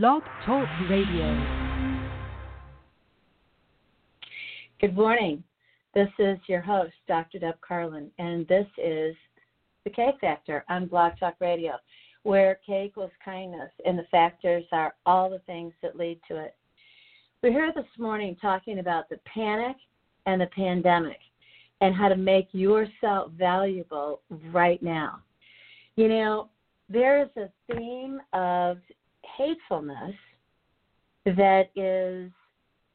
Blog 0.00 0.22
Talk 0.46 0.66
Radio. 0.88 1.38
Good 4.80 4.96
morning. 4.96 5.44
This 5.92 6.08
is 6.18 6.38
your 6.46 6.62
host, 6.62 6.94
Dr. 7.06 7.38
Deb 7.38 7.56
Carlin, 7.60 8.10
and 8.18 8.48
this 8.48 8.66
is 8.82 9.14
the 9.84 9.90
K 9.90 10.12
Factor 10.18 10.64
on 10.70 10.86
Blog 10.86 11.12
Talk 11.20 11.34
Radio, 11.40 11.74
where 12.22 12.58
K 12.66 12.86
equals 12.86 13.10
kindness, 13.22 13.68
and 13.84 13.98
the 13.98 14.06
factors 14.10 14.64
are 14.72 14.94
all 15.04 15.28
the 15.28 15.40
things 15.40 15.74
that 15.82 15.98
lead 15.98 16.18
to 16.26 16.38
it. 16.38 16.56
We're 17.42 17.52
here 17.52 17.70
this 17.76 17.84
morning 17.98 18.34
talking 18.40 18.78
about 18.78 19.10
the 19.10 19.20
panic 19.26 19.76
and 20.24 20.40
the 20.40 20.48
pandemic 20.56 21.20
and 21.82 21.94
how 21.94 22.08
to 22.08 22.16
make 22.16 22.48
yourself 22.52 23.30
valuable 23.32 24.22
right 24.52 24.82
now. 24.82 25.18
You 25.96 26.08
know, 26.08 26.48
there 26.88 27.22
is 27.22 27.28
a 27.36 27.50
theme 27.74 28.22
of 28.32 28.78
hatefulness 29.36 30.14
that 31.24 31.70
is 31.76 32.30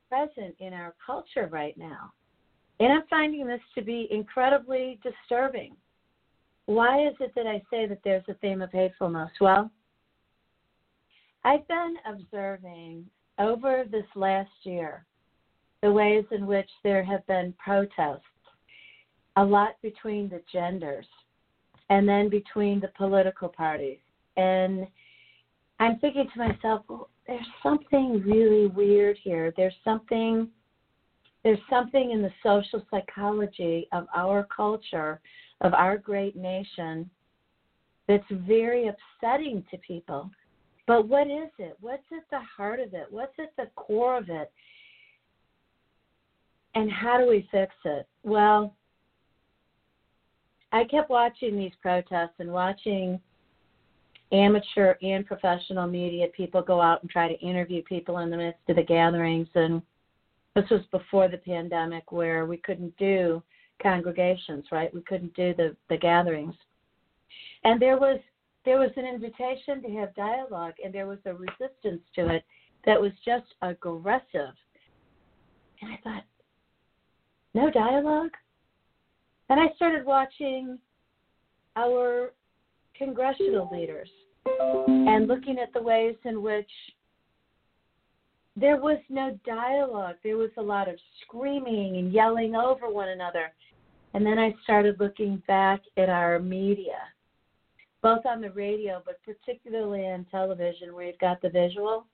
present 0.09 0.55
in 0.59 0.73
our 0.73 0.93
culture 1.05 1.47
right 1.51 1.77
now. 1.77 2.11
And 2.79 2.93
I'm 2.93 3.03
finding 3.09 3.47
this 3.47 3.61
to 3.75 3.81
be 3.81 4.07
incredibly 4.11 4.99
disturbing. 5.03 5.75
Why 6.65 7.07
is 7.07 7.15
it 7.19 7.33
that 7.35 7.47
I 7.47 7.61
say 7.71 7.87
that 7.87 7.99
there's 8.03 8.23
a 8.27 8.33
theme 8.35 8.61
of 8.61 8.71
hatefulness? 8.71 9.31
Well, 9.39 9.71
I've 11.43 11.67
been 11.67 11.95
observing 12.05 13.05
over 13.39 13.85
this 13.89 14.05
last 14.15 14.51
year 14.63 15.05
the 15.81 15.91
ways 15.91 16.25
in 16.31 16.45
which 16.45 16.69
there 16.83 17.03
have 17.03 17.25
been 17.27 17.53
protests, 17.57 18.21
a 19.37 19.45
lot 19.45 19.75
between 19.81 20.27
the 20.27 20.41
genders, 20.51 21.05
and 21.89 22.07
then 22.07 22.29
between 22.29 22.79
the 22.79 22.91
political 22.97 23.47
parties. 23.47 23.99
And 24.35 24.87
I'm 25.79 25.99
thinking 25.99 26.27
to 26.33 26.39
myself, 26.39 26.83
well, 26.87 27.09
there's 27.27 27.45
something 27.61 28.21
really 28.25 28.67
weird 28.67 29.17
here. 29.23 29.53
There's 29.55 29.75
something 29.83 30.49
there's 31.43 31.59
something 31.69 32.11
in 32.11 32.21
the 32.21 32.31
social 32.43 32.85
psychology 32.91 33.87
of 33.93 34.07
our 34.13 34.45
culture, 34.53 35.21
of 35.61 35.73
our 35.73 35.97
great 35.97 36.35
nation, 36.35 37.09
that's 38.07 38.25
very 38.29 38.89
upsetting 38.89 39.63
to 39.71 39.77
people. 39.77 40.29
But 40.87 41.07
what 41.07 41.27
is 41.27 41.49
it? 41.59 41.77
What's 41.79 42.03
at 42.11 42.29
the 42.31 42.39
heart 42.39 42.79
of 42.79 42.93
it? 42.93 43.07
What's 43.09 43.37
at 43.39 43.55
the 43.55 43.69
core 43.75 44.17
of 44.17 44.29
it? 44.29 44.51
And 46.75 46.91
how 46.91 47.17
do 47.17 47.27
we 47.27 47.47
fix 47.51 47.73
it? 47.85 48.07
Well, 48.23 48.75
I 50.71 50.83
kept 50.83 51.09
watching 51.09 51.57
these 51.57 51.71
protests 51.81 52.35
and 52.39 52.51
watching 52.51 53.19
amateur 54.31 54.95
and 55.01 55.25
professional 55.25 55.87
media 55.87 56.27
people 56.35 56.61
go 56.61 56.81
out 56.81 57.01
and 57.01 57.09
try 57.09 57.27
to 57.27 57.39
interview 57.39 57.81
people 57.83 58.19
in 58.19 58.29
the 58.29 58.37
midst 58.37 58.59
of 58.67 58.75
the 58.75 58.83
gatherings. 58.83 59.47
And 59.55 59.81
this 60.55 60.65
was 60.69 60.81
before 60.91 61.27
the 61.27 61.37
pandemic 61.37 62.11
where 62.11 62.45
we 62.45 62.57
couldn't 62.57 62.95
do 62.97 63.41
congregations, 63.81 64.65
right? 64.71 64.93
We 64.93 65.01
couldn't 65.01 65.35
do 65.35 65.53
the, 65.55 65.75
the 65.89 65.97
gatherings. 65.97 66.55
And 67.63 67.81
there 67.81 67.97
was 67.97 68.19
there 68.65 68.79
was 68.79 68.91
an 68.97 69.05
invitation 69.05 69.81
to 69.81 69.89
have 69.97 70.13
dialogue 70.15 70.73
and 70.83 70.93
there 70.93 71.07
was 71.07 71.19
a 71.25 71.33
resistance 71.33 72.01
to 72.15 72.27
it 72.27 72.43
that 72.85 72.99
was 72.99 73.13
just 73.23 73.45
aggressive. 73.61 74.53
And 75.81 75.91
I 75.93 75.99
thought, 76.03 76.23
no 77.53 77.71
dialogue? 77.71 78.31
And 79.49 79.57
I 79.57 79.73
started 79.77 80.05
watching 80.05 80.77
our 81.77 82.33
congressional 82.97 83.69
leaders 83.71 84.09
and 84.87 85.27
looking 85.27 85.59
at 85.59 85.73
the 85.73 85.81
ways 85.81 86.15
in 86.25 86.41
which 86.41 86.69
there 88.55 88.77
was 88.77 88.99
no 89.09 89.37
dialogue. 89.45 90.15
There 90.23 90.37
was 90.37 90.49
a 90.57 90.61
lot 90.61 90.87
of 90.87 90.95
screaming 91.21 91.97
and 91.97 92.11
yelling 92.11 92.55
over 92.55 92.89
one 92.89 93.09
another. 93.09 93.51
And 94.13 94.25
then 94.25 94.39
I 94.39 94.55
started 94.63 94.99
looking 94.99 95.41
back 95.47 95.81
at 95.97 96.09
our 96.09 96.39
media 96.39 96.97
both 98.01 98.25
on 98.25 98.41
the 98.41 98.51
radio, 98.51 99.01
but 99.05 99.19
particularly 99.23 100.05
on 100.05 100.25
television, 100.31 100.93
where 100.93 101.07
you've 101.07 101.19
got 101.19 101.41
the 101.41 101.49
visual. 101.49 102.05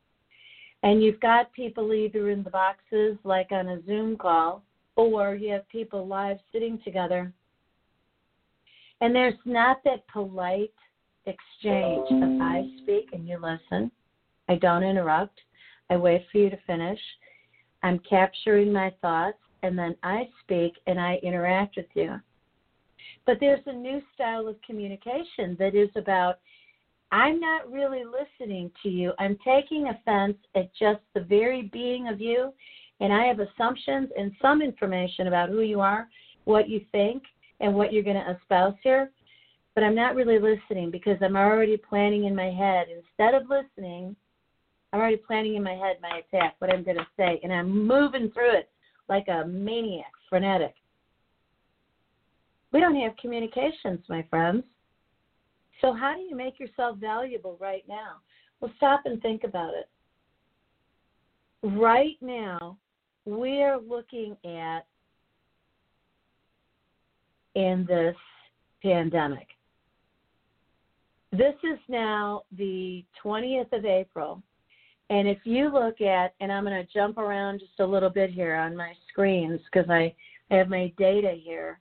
And 0.81 1.01
you've 1.01 1.19
got 1.19 1.53
people 1.53 1.93
either 1.93 2.29
in 2.29 2.43
the 2.43 2.49
boxes, 2.49 3.17
like 3.23 3.51
on 3.51 3.69
a 3.69 3.85
Zoom 3.85 4.17
call, 4.17 4.63
or 4.95 5.35
you 5.35 5.51
have 5.53 5.67
people 5.69 6.07
live 6.07 6.37
sitting 6.51 6.79
together. 6.83 7.31
And 9.01 9.13
there's 9.13 9.37
not 9.45 9.83
that 9.85 10.07
polite 10.11 10.73
exchange 11.25 12.07
of 12.11 12.41
I 12.41 12.69
speak 12.81 13.09
and 13.13 13.27
you 13.27 13.37
listen. 13.37 13.91
I 14.49 14.55
don't 14.55 14.83
interrupt. 14.83 15.39
I 15.89 15.97
wait 15.97 16.25
for 16.31 16.37
you 16.37 16.49
to 16.49 16.57
finish. 16.67 16.99
I'm 17.81 17.99
capturing 17.99 18.71
my 18.71 18.91
thoughts, 19.01 19.37
and 19.61 19.77
then 19.77 19.95
I 20.03 20.29
speak 20.41 20.73
and 20.87 20.99
I 20.99 21.19
interact 21.23 21.77
with 21.77 21.85
you. 21.93 22.19
But 23.25 23.37
there's 23.39 23.61
a 23.65 23.73
new 23.73 24.01
style 24.13 24.47
of 24.47 24.61
communication 24.61 25.55
that 25.59 25.75
is 25.75 25.89
about 25.95 26.39
I'm 27.11 27.39
not 27.39 27.71
really 27.71 28.01
listening 28.03 28.71
to 28.81 28.89
you. 28.89 29.13
I'm 29.19 29.37
taking 29.45 29.89
offense 29.89 30.35
at 30.55 30.73
just 30.73 30.99
the 31.13 31.21
very 31.21 31.69
being 31.71 32.07
of 32.07 32.19
you, 32.19 32.51
and 33.01 33.13
I 33.13 33.25
have 33.25 33.39
assumptions 33.39 34.09
and 34.17 34.31
some 34.41 34.63
information 34.63 35.27
about 35.27 35.49
who 35.49 35.61
you 35.61 35.79
are, 35.79 36.07
what 36.45 36.67
you 36.67 36.81
think, 36.91 37.21
and 37.59 37.75
what 37.75 37.93
you're 37.93 38.03
going 38.03 38.15
to 38.15 38.31
espouse 38.31 38.73
here. 38.81 39.11
But 39.75 39.83
I'm 39.83 39.95
not 39.95 40.15
really 40.15 40.39
listening 40.39 40.91
because 40.91 41.17
I'm 41.21 41.35
already 41.35 41.77
planning 41.77 42.25
in 42.25 42.35
my 42.35 42.51
head. 42.51 42.87
Instead 42.89 43.33
of 43.33 43.49
listening, 43.49 44.15
I'm 44.91 44.99
already 44.99 45.17
planning 45.17 45.55
in 45.55 45.63
my 45.63 45.73
head 45.73 45.97
my 46.01 46.19
attack, 46.19 46.55
what 46.59 46.71
I'm 46.71 46.83
going 46.83 46.97
to 46.97 47.07
say, 47.17 47.39
and 47.43 47.51
I'm 47.51 47.87
moving 47.87 48.29
through 48.31 48.57
it 48.57 48.69
like 49.09 49.27
a 49.27 49.45
maniac, 49.47 50.11
frenetic. 50.29 50.75
We 52.71 52.79
don't 52.79 52.95
have 52.95 53.17
communications, 53.17 53.99
my 54.07 54.23
friends. 54.29 54.63
So, 55.81 55.93
how 55.93 56.13
do 56.15 56.21
you 56.21 56.35
make 56.35 56.59
yourself 56.59 56.97
valuable 56.97 57.57
right 57.59 57.83
now? 57.87 58.17
Well, 58.59 58.71
stop 58.77 59.01
and 59.05 59.21
think 59.21 59.43
about 59.43 59.73
it. 59.73 59.89
Right 61.63 62.17
now, 62.21 62.77
we 63.25 63.61
are 63.61 63.79
looking 63.79 64.35
at 64.45 64.85
in 67.55 67.85
this 67.87 68.15
pandemic. 68.81 69.47
This 71.33 71.55
is 71.63 71.79
now 71.89 72.43
the 72.57 73.03
20th 73.23 73.73
of 73.73 73.85
April. 73.85 74.41
And 75.09 75.27
if 75.27 75.39
you 75.43 75.73
look 75.73 75.99
at, 75.99 76.33
and 76.39 76.51
I'm 76.51 76.63
going 76.63 76.85
to 76.85 76.93
jump 76.93 77.17
around 77.17 77.59
just 77.59 77.79
a 77.79 77.85
little 77.85 78.09
bit 78.09 78.29
here 78.29 78.55
on 78.55 78.75
my 78.75 78.93
screens 79.09 79.59
because 79.65 79.89
I, 79.89 80.13
have 80.51 80.69
my 80.69 80.93
data 80.99 81.35
here 81.41 81.79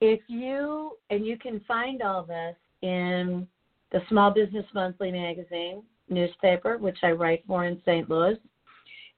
if 0.00 0.20
you 0.26 0.98
and 1.10 1.24
you 1.26 1.38
can 1.38 1.60
find 1.66 2.02
all 2.02 2.24
this 2.24 2.56
in 2.82 3.46
the 3.92 4.00
Small 4.08 4.30
Business 4.30 4.66
Monthly 4.74 5.10
magazine 5.10 5.82
newspaper, 6.08 6.76
which 6.76 6.98
I 7.02 7.12
write 7.12 7.44
for 7.46 7.64
in 7.64 7.80
St. 7.86 8.10
Louis, 8.10 8.36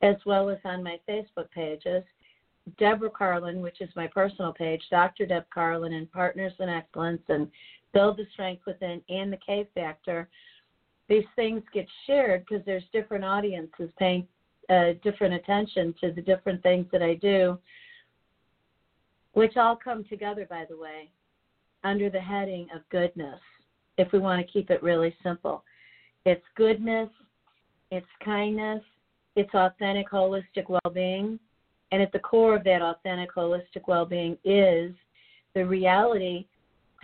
as 0.03 0.17
well 0.25 0.49
as 0.49 0.59
on 0.65 0.85
my 0.85 1.01
Facebook 1.09 1.51
pages, 1.51 2.05
Deborah 2.79 3.11
Carlin, 3.11 3.61
which 3.61 3.81
is 3.81 3.89
my 3.97 4.07
personal 4.07 4.53
page, 4.53 4.83
Dr. 4.91 5.27
Deb 5.27 5.45
Carlin, 5.53 5.95
and 5.95 6.11
Partners 6.13 6.53
in 6.61 6.69
Excellence, 6.69 7.23
and 7.29 7.49
Build 7.97 8.19
the 8.19 8.27
Strength 8.33 8.63
Within, 8.67 9.01
and 9.09 9.33
the 9.33 9.39
K 9.45 9.67
Factor. 9.75 10.29
These 11.09 11.25
things 11.35 11.63
get 11.73 11.87
shared 12.07 12.45
because 12.45 12.65
there's 12.67 12.85
different 12.93 13.25
audiences 13.25 13.91
paying 13.99 14.27
uh, 14.69 14.93
different 15.03 15.35
attention 15.35 15.95
to 16.01 16.13
the 16.13 16.21
different 16.21 16.63
things 16.63 16.87
that 16.93 17.03
I 17.03 17.15
do 17.15 17.59
which 19.37 19.59
all 19.59 19.77
come 19.77 20.03
together, 20.05 20.47
by 20.49 20.65
the 20.67 20.77
way, 20.79 21.11
under 21.85 22.09
the 22.09 22.19
heading 22.19 22.69
of 22.75 22.81
goodness, 22.89 23.39
if 23.99 24.11
we 24.11 24.19
want 24.19 24.41
to 24.45 24.51
keep 24.51 24.71
it 24.71 24.83
really 24.83 25.15
simple. 25.23 25.63
It's 26.25 26.45
goodness, 26.57 27.11
it's 27.91 28.07
kindness, 28.25 28.83
it's 29.37 29.53
authentic, 29.53 30.11
holistic 30.11 30.71
well 30.71 30.91
being. 30.95 31.39
And 31.93 32.01
at 32.01 32.13
the 32.13 32.19
core 32.19 32.57
of 32.57 32.65
that 32.65 32.81
authentic, 32.81 33.35
holistic 33.35 33.87
well 33.87 34.07
being 34.07 34.39
is 34.43 34.95
the 35.55 35.67
reality 35.67 36.47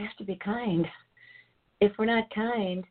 we 0.03 0.07
have 0.07 0.17
to 0.17 0.25
be 0.25 0.37
kind. 0.37 0.87
If 1.81 1.93
we're 1.97 2.07
not 2.07 2.29
kind, 2.35 2.85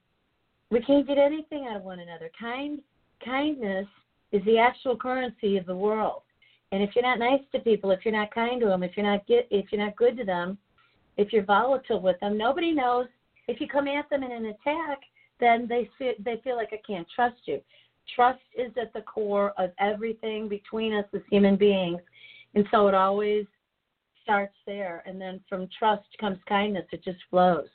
we 0.70 0.82
can't 0.82 1.08
get 1.08 1.18
anything 1.18 1.68
out 1.70 1.76
of 1.76 1.84
one 1.84 2.00
another. 2.00 2.30
Kind 2.40 2.80
kindness 3.24 3.86
is 4.32 4.44
the 4.46 4.58
actual 4.58 4.96
currency 4.96 5.58
of 5.58 5.66
the 5.66 5.76
world. 5.76 6.22
And 6.72 6.82
if 6.82 6.92
you're 6.96 7.04
not 7.04 7.20
nice 7.20 7.42
to 7.52 7.60
people, 7.60 7.92
if 7.92 8.00
you're 8.06 8.14
not 8.14 8.34
kind 8.34 8.62
to 8.62 8.68
them, 8.68 8.82
if 8.82 8.96
you're 8.96 9.06
not 9.06 9.28
get, 9.28 9.46
if 9.52 9.72
you're 9.72 9.84
not 9.84 9.98
good 9.98 10.16
to 10.18 10.24
them, 10.24 10.58
if 11.18 11.34
you're 11.34 11.44
volatile 11.44 12.00
with 12.00 12.18
them, 12.22 12.38
nobody 12.38 12.72
knows. 12.72 13.08
If 13.50 13.60
you 13.60 13.68
come 13.68 13.90
at 13.90 14.10
them 14.10 14.24
in 14.24 14.32
an 14.32 14.46
attack, 14.46 15.00
then 15.42 15.68
they 15.68 15.90
feel 15.98 16.14
they 16.24 16.40
feel 16.46 16.56
like 16.56 16.70
I 16.72 16.80
can't 16.88 17.08
trust 17.14 17.42
you. 17.46 17.60
Trust 18.16 18.40
is 18.58 18.72
at 18.82 18.94
the 18.94 19.02
core 19.02 19.52
of 19.58 19.72
everything 19.80 20.48
between 20.48 20.94
us 20.94 21.06
as 21.14 21.22
human 21.30 21.58
beings, 21.58 22.00
and 22.56 22.66
so 22.72 22.88
it 22.88 22.94
always 22.94 23.46
starts 24.32 24.56
there. 24.66 25.04
And 25.06 25.20
then 25.20 25.42
from 25.50 25.68
trust 25.78 26.08
comes 26.20 26.40
kindness; 26.48 26.86
it 26.92 27.04
just 27.04 27.20
flows. 27.30 27.68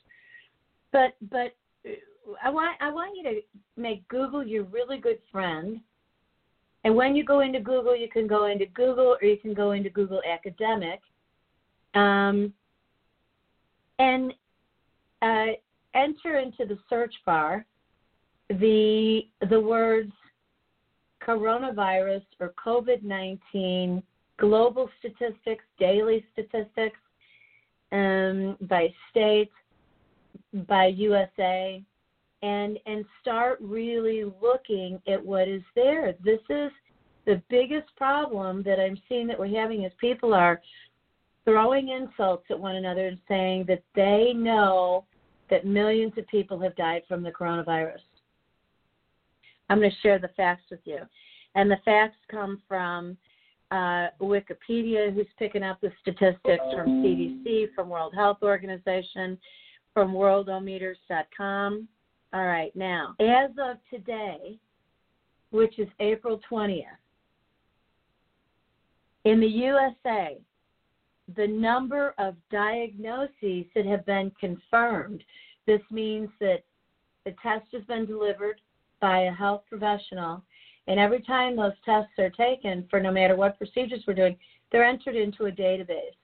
But 0.91 1.15
but 1.29 1.55
I 2.43 2.49
want 2.49 2.77
I 2.81 2.91
want 2.91 3.15
you 3.15 3.23
to 3.23 3.41
make 3.75 4.07
Google 4.07 4.45
your 4.45 4.63
really 4.63 4.97
good 4.97 5.19
friend. 5.31 5.79
And 6.83 6.95
when 6.95 7.15
you 7.15 7.23
go 7.23 7.41
into 7.41 7.59
Google, 7.59 7.95
you 7.95 8.09
can 8.09 8.27
go 8.27 8.45
into 8.45 8.65
Google 8.67 9.17
or 9.21 9.27
you 9.27 9.37
can 9.37 9.53
go 9.53 9.71
into 9.71 9.89
Google 9.89 10.21
Academic. 10.29 11.01
Um, 11.93 12.53
and 13.99 14.33
uh, 15.21 15.47
enter 15.95 16.37
into 16.37 16.65
the 16.65 16.77
search 16.89 17.13
bar 17.25 17.65
the 18.49 19.21
the 19.49 19.59
words 19.59 20.11
coronavirus 21.21 22.23
or 22.39 22.53
COVID 22.65 23.03
nineteen 23.03 24.01
global 24.37 24.89
statistics, 24.99 25.63
daily 25.79 26.25
statistics 26.33 26.99
um, 27.91 28.57
by 28.61 28.93
state, 29.09 29.51
by 30.67 30.87
USA, 30.87 31.81
and 32.43 32.77
and 32.85 33.03
start 33.21 33.57
really 33.61 34.23
looking 34.41 35.01
at 35.07 35.23
what 35.23 35.47
is 35.47 35.63
there. 35.75 36.13
This 36.23 36.39
is 36.49 36.71
the 37.25 37.41
biggest 37.49 37.87
problem 37.95 38.63
that 38.63 38.79
I'm 38.79 38.97
seeing 39.09 39.27
that 39.27 39.39
we're 39.39 39.59
having 39.59 39.83
is 39.83 39.91
people 39.99 40.33
are 40.33 40.61
throwing 41.45 41.89
insults 41.89 42.45
at 42.49 42.59
one 42.59 42.75
another 42.75 43.07
and 43.07 43.17
saying 43.27 43.65
that 43.67 43.83
they 43.95 44.33
know 44.35 45.05
that 45.49 45.65
millions 45.65 46.13
of 46.17 46.27
people 46.27 46.59
have 46.59 46.75
died 46.75 47.03
from 47.07 47.23
the 47.23 47.31
coronavirus. 47.31 47.99
I'm 49.69 49.79
going 49.79 49.91
to 49.91 49.97
share 50.01 50.19
the 50.19 50.29
facts 50.29 50.63
with 50.69 50.79
you. 50.85 50.99
And 51.55 51.71
the 51.71 51.79
facts 51.85 52.17
come 52.29 52.61
from 52.67 53.17
uh, 53.71 54.07
Wikipedia, 54.21 55.13
who's 55.13 55.27
picking 55.37 55.63
up 55.63 55.79
the 55.81 55.91
statistics 56.01 56.63
from 56.73 57.03
CDC, 57.03 57.73
from 57.75 57.89
World 57.89 58.13
Health 58.15 58.37
Organization, 58.41 59.37
from 59.93 60.13
worldometers.com. 60.13 61.87
All 62.33 62.45
right, 62.45 62.75
now, 62.75 63.15
as 63.19 63.51
of 63.61 63.77
today, 63.89 64.57
which 65.51 65.79
is 65.79 65.87
April 65.99 66.39
20th, 66.49 66.83
in 69.25 69.39
the 69.39 69.47
USA, 69.47 70.37
the 71.35 71.47
number 71.47 72.13
of 72.17 72.35
diagnoses 72.51 73.65
that 73.75 73.85
have 73.85 74.05
been 74.05 74.31
confirmed, 74.39 75.23
this 75.65 75.81
means 75.91 76.29
that 76.39 76.63
the 77.25 77.35
test 77.43 77.65
has 77.73 77.83
been 77.83 78.05
delivered 78.05 78.61
by 79.01 79.23
a 79.23 79.31
health 79.31 79.63
professional, 79.69 80.41
and 80.87 80.99
every 80.99 81.21
time 81.21 81.55
those 81.55 81.73
tests 81.83 82.13
are 82.17 82.29
taken, 82.29 82.85
for 82.89 82.99
no 82.99 83.11
matter 83.11 83.35
what 83.35 83.57
procedures 83.57 84.03
we're 84.07 84.13
doing, 84.13 84.37
they're 84.71 84.85
entered 84.85 85.15
into 85.15 85.45
a 85.45 85.51
database 85.51 86.15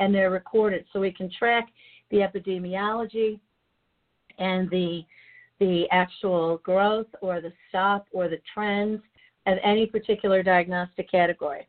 and 0.00 0.14
they're 0.14 0.30
recorded 0.30 0.84
so 0.92 1.00
we 1.00 1.12
can 1.12 1.30
track 1.30 1.68
the 2.10 2.18
epidemiology 2.18 3.38
and 4.38 4.68
the 4.70 5.02
the 5.60 5.88
actual 5.92 6.58
growth 6.58 7.06
or 7.20 7.40
the 7.40 7.52
stop 7.68 8.06
or 8.10 8.28
the 8.28 8.40
trends 8.52 9.00
of 9.46 9.56
any 9.62 9.86
particular 9.86 10.42
diagnostic 10.42 11.08
category. 11.08 11.68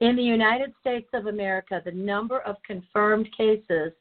In 0.00 0.16
the 0.16 0.22
United 0.22 0.72
States 0.80 1.08
of 1.14 1.26
America, 1.26 1.80
the 1.84 1.92
number 1.92 2.40
of 2.40 2.56
confirmed 2.66 3.28
cases 3.36 3.92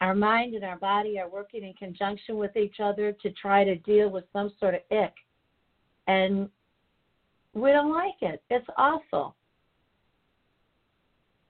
Our 0.00 0.14
mind 0.14 0.54
and 0.54 0.64
our 0.64 0.76
body 0.76 1.18
are 1.18 1.28
working 1.28 1.64
in 1.64 1.72
conjunction 1.72 2.36
with 2.36 2.54
each 2.56 2.80
other 2.82 3.12
to 3.12 3.30
try 3.30 3.64
to 3.64 3.76
deal 3.76 4.10
with 4.10 4.24
some 4.32 4.52
sort 4.60 4.74
of 4.74 4.80
ick. 4.90 5.14
And 6.06 6.50
we 7.54 7.70
don't 7.70 7.92
like 7.92 8.20
it. 8.20 8.42
It's 8.50 8.66
awful. 8.76 9.34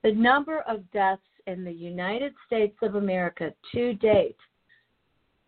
The 0.03 0.13
number 0.13 0.59
of 0.61 0.89
deaths 0.91 1.21
in 1.47 1.65
the 1.65 1.71
United 1.71 2.33
States 2.45 2.77
of 2.81 2.95
America 2.95 3.53
to 3.73 3.93
date, 3.95 4.37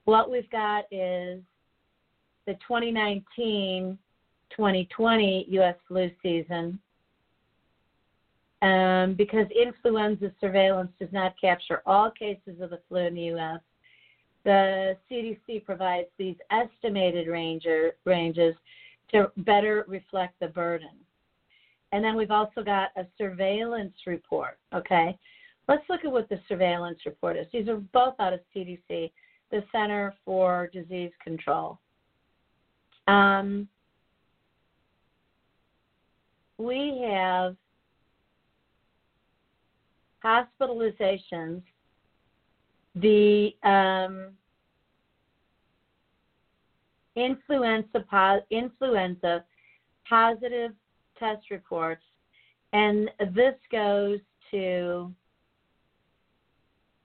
what 0.05 0.29
we've 0.31 0.49
got 0.49 0.85
is 0.91 1.41
the 2.47 2.53
2019 2.67 3.97
2020 4.55 5.45
U.S. 5.49 5.75
flu 5.87 6.09
season. 6.23 6.79
um, 8.61 9.15
because 9.15 9.47
influenza 9.51 10.31
surveillance 10.39 10.91
does 10.99 11.09
not 11.11 11.33
capture 11.39 11.81
all 11.85 12.09
cases 12.11 12.61
of 12.61 12.69
the 12.69 12.79
flu 12.87 12.99
in 12.99 13.15
the 13.15 13.21
U.S. 13.23 13.59
The 14.43 14.95
CDC 15.11 15.65
provides 15.65 16.07
these 16.17 16.35
estimated 16.51 17.27
ranger, 17.27 17.95
ranges 18.05 18.55
to 19.11 19.31
better 19.37 19.85
reflect 19.87 20.39
the 20.39 20.47
burden. 20.47 20.89
And 21.91 22.03
then 22.03 22.15
we've 22.15 22.31
also 22.31 22.63
got 22.63 22.89
a 22.95 23.05
surveillance 23.17 23.95
report. 24.05 24.57
Okay, 24.73 25.17
let's 25.67 25.83
look 25.89 26.05
at 26.05 26.11
what 26.11 26.29
the 26.29 26.39
surveillance 26.47 26.99
report 27.05 27.37
is. 27.37 27.47
These 27.51 27.67
are 27.67 27.77
both 27.77 28.15
out 28.19 28.33
of 28.33 28.39
CDC, 28.55 29.11
the 29.55 29.63
Center 29.71 30.13
for 30.25 30.69
Disease 30.73 31.11
Control. 31.23 31.79
Um, 33.07 33.69
we 36.57 37.01
have 37.09 37.55
hospitalizations, 40.21 41.61
the 42.95 43.55
um, 43.63 44.31
influenza, 47.15 48.41
influenza 48.51 49.45
positive 50.09 50.71
test 51.17 51.49
reports, 51.49 52.03
and 52.73 53.09
this 53.33 53.55
goes 53.71 54.19
to 54.51 55.13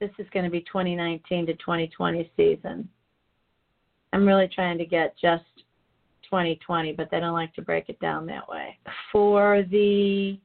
this 0.00 0.10
is 0.18 0.26
going 0.32 0.44
to 0.44 0.50
be 0.50 0.62
2019 0.62 1.46
to 1.46 1.54
2020 1.54 2.30
season. 2.36 2.88
I'm 4.12 4.26
really 4.26 4.48
trying 4.48 4.78
to 4.78 4.86
get 4.86 5.14
just 5.20 5.44
2020, 6.24 6.92
but 6.92 7.08
they 7.10 7.20
don't 7.20 7.34
like 7.34 7.54
to 7.54 7.62
break 7.62 7.88
it 7.88 8.00
down 8.00 8.26
that 8.26 8.48
way. 8.48 8.76
For 9.12 9.62
the 9.70 10.38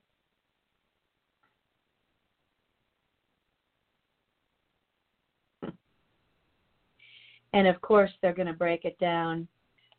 and 7.54 7.68
of 7.68 7.80
course 7.82 8.12
they're 8.22 8.34
going 8.34 8.48
to 8.48 8.54
break 8.54 8.86
it 8.86 9.00
down. 9.00 9.48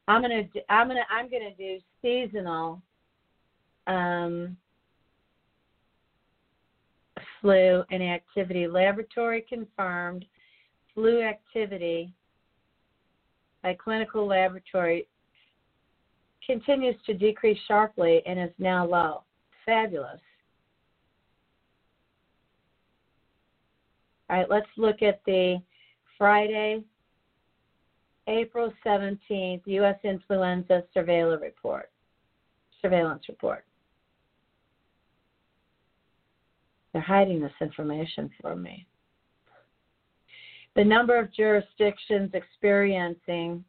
I'm 0.07 0.21
going 0.23 0.49
to 0.53 0.61
I'm 0.69 0.89
going 0.89 0.99
to 0.99 1.13
I'm 1.13 1.29
going 1.31 1.51
to 1.51 1.57
do 1.57 1.81
seasonal 2.03 2.83
um, 3.87 4.57
flu 7.41 7.83
and 7.91 8.03
activity, 8.03 8.67
laboratory 8.67 9.45
confirmed 9.49 10.25
flu 10.95 11.23
activity 11.23 12.13
by 13.63 13.75
clinical 13.75 14.27
laboratory 14.27 15.07
continues 16.47 16.95
to 17.05 17.15
decrease 17.15 17.59
sharply 17.67 18.23
and 18.27 18.39
is 18.39 18.55
now 18.59 18.87
low. 18.87 19.23
Fabulous. 19.65 20.21
All 24.31 24.39
right, 24.39 24.51
let's 24.51 24.67
look 24.77 25.03
at 25.03 25.21
the 25.27 25.61
Friday, 26.17 26.83
April 28.27 28.73
17th 28.85 29.63
U.S. 29.67 29.99
influenza 30.03 30.83
surveillance 30.95 31.43
report. 31.43 31.91
Surveillance 32.81 33.25
report. 33.29 33.66
They're 36.97 37.03
hiding 37.03 37.43
this 37.43 37.53
information 37.61 38.31
from 38.41 38.63
me. 38.63 38.87
The 40.77 40.83
number 40.83 41.19
of 41.19 41.31
jurisdictions 41.31 42.31
experiencing 42.33 43.63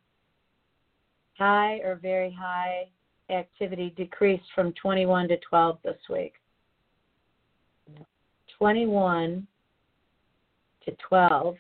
high 1.38 1.82
or 1.84 2.00
very 2.02 2.32
high 2.32 2.88
activity 3.30 3.94
decreased 3.98 4.46
from 4.56 4.72
21 4.82 5.28
to 5.28 5.38
12 5.40 5.78
this 5.84 5.98
week. 6.10 6.36
21 8.58 9.46
to 10.86 10.96
12 11.10 11.58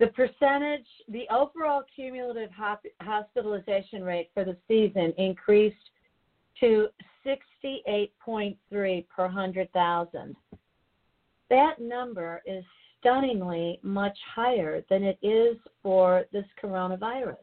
The 0.00 0.06
percentage, 0.08 0.86
the 1.08 1.26
overall 1.30 1.82
cumulative 1.94 2.48
hospitalization 3.02 4.02
rate 4.02 4.30
for 4.32 4.44
the 4.44 4.56
season 4.66 5.12
increased 5.18 5.76
to 6.60 6.88
68.3 7.26 8.56
per 8.70 9.24
100,000. 9.24 10.36
That 11.50 11.78
number 11.78 12.40
is 12.46 12.64
stunningly 12.98 13.78
much 13.82 14.16
higher 14.34 14.82
than 14.88 15.02
it 15.02 15.18
is 15.22 15.58
for 15.82 16.24
this 16.32 16.46
coronavirus. 16.62 17.36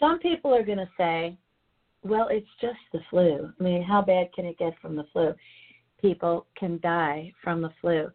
Some 0.00 0.18
people 0.18 0.52
are 0.52 0.64
going 0.64 0.78
to 0.78 0.90
say, 0.98 1.38
well, 2.02 2.26
it's 2.28 2.48
just 2.60 2.78
the 2.92 2.98
flu. 3.08 3.52
I 3.58 3.62
mean, 3.62 3.84
how 3.84 4.02
bad 4.02 4.32
can 4.34 4.46
it 4.46 4.58
get 4.58 4.72
from 4.82 4.96
the 4.96 5.04
flu? 5.12 5.32
People 6.00 6.46
can 6.58 6.80
die 6.82 7.32
from 7.40 7.62
the 7.62 7.70
flu 7.80 8.10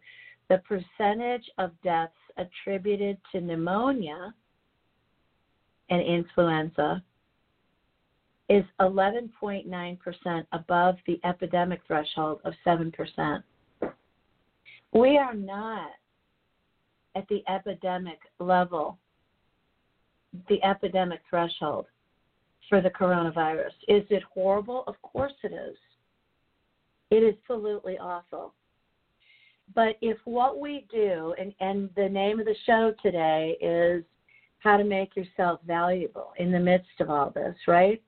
the 0.48 0.58
percentage 0.58 1.44
of 1.58 1.72
deaths 1.82 2.12
attributed 2.36 3.18
to 3.32 3.40
pneumonia 3.40 4.34
and 5.90 6.02
influenza 6.02 7.02
is 8.48 8.64
11.9% 8.80 10.46
above 10.52 10.96
the 11.06 11.20
epidemic 11.24 11.80
threshold 11.86 12.40
of 12.44 12.54
7%. 12.66 13.42
We 14.92 15.18
are 15.18 15.34
not 15.34 15.90
at 17.14 17.28
the 17.28 17.42
epidemic 17.48 18.18
level, 18.38 18.96
the 20.48 20.62
epidemic 20.64 21.20
threshold 21.28 21.86
for 22.68 22.80
the 22.80 22.90
coronavirus. 22.90 23.72
Is 23.86 24.04
it 24.08 24.22
horrible? 24.32 24.84
Of 24.86 25.00
course 25.02 25.32
it 25.42 25.52
is. 25.52 25.76
It 27.10 27.22
is 27.22 27.34
absolutely 27.42 27.98
awful. 27.98 28.54
But 29.74 29.96
if 30.00 30.16
what 30.24 30.58
we 30.58 30.86
do, 30.90 31.34
and, 31.38 31.54
and 31.60 31.90
the 31.96 32.08
name 32.08 32.40
of 32.40 32.46
the 32.46 32.54
show 32.66 32.94
today 33.02 33.56
is 33.60 34.04
how 34.60 34.76
to 34.76 34.84
make 34.84 35.14
yourself 35.14 35.60
valuable 35.66 36.32
in 36.38 36.50
the 36.50 36.58
midst 36.58 37.00
of 37.00 37.10
all 37.10 37.30
this, 37.30 37.54
right? 37.66 38.02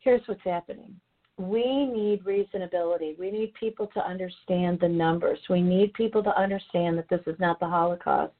Here's 0.00 0.22
what's 0.26 0.40
happening. 0.44 0.94
We 1.36 1.86
need 1.86 2.24
reasonability. 2.24 3.18
We 3.18 3.30
need 3.30 3.54
people 3.54 3.86
to 3.94 4.06
understand 4.06 4.78
the 4.80 4.88
numbers. 4.88 5.38
We 5.48 5.62
need 5.62 5.94
people 5.94 6.22
to 6.24 6.38
understand 6.38 6.98
that 6.98 7.08
this 7.08 7.22
is 7.26 7.38
not 7.38 7.60
the 7.60 7.68
Holocaust. 7.68 8.34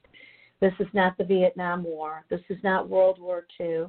This 0.59 0.73
is 0.79 0.87
not 0.93 1.17
the 1.17 1.23
Vietnam 1.23 1.83
War. 1.83 2.23
This 2.29 2.41
is 2.49 2.57
not 2.63 2.89
World 2.89 3.19
War 3.19 3.45
II. 3.59 3.85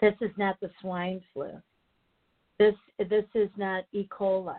This 0.00 0.14
is 0.20 0.30
not 0.36 0.60
the 0.60 0.70
swine 0.80 1.22
flu. 1.32 1.50
This 2.58 2.74
this 2.98 3.24
is 3.34 3.48
not 3.56 3.84
E. 3.92 4.06
coli. 4.10 4.54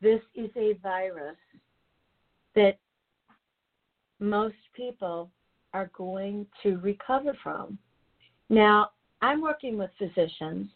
This 0.00 0.20
is 0.34 0.50
a 0.56 0.74
virus 0.82 1.36
that 2.54 2.78
most 4.20 4.56
people 4.74 5.30
are 5.72 5.90
going 5.96 6.46
to 6.62 6.78
recover 6.78 7.36
from. 7.42 7.78
Now, 8.48 8.90
I'm 9.22 9.40
working 9.40 9.78
with 9.78 9.90
physicians 9.98 10.68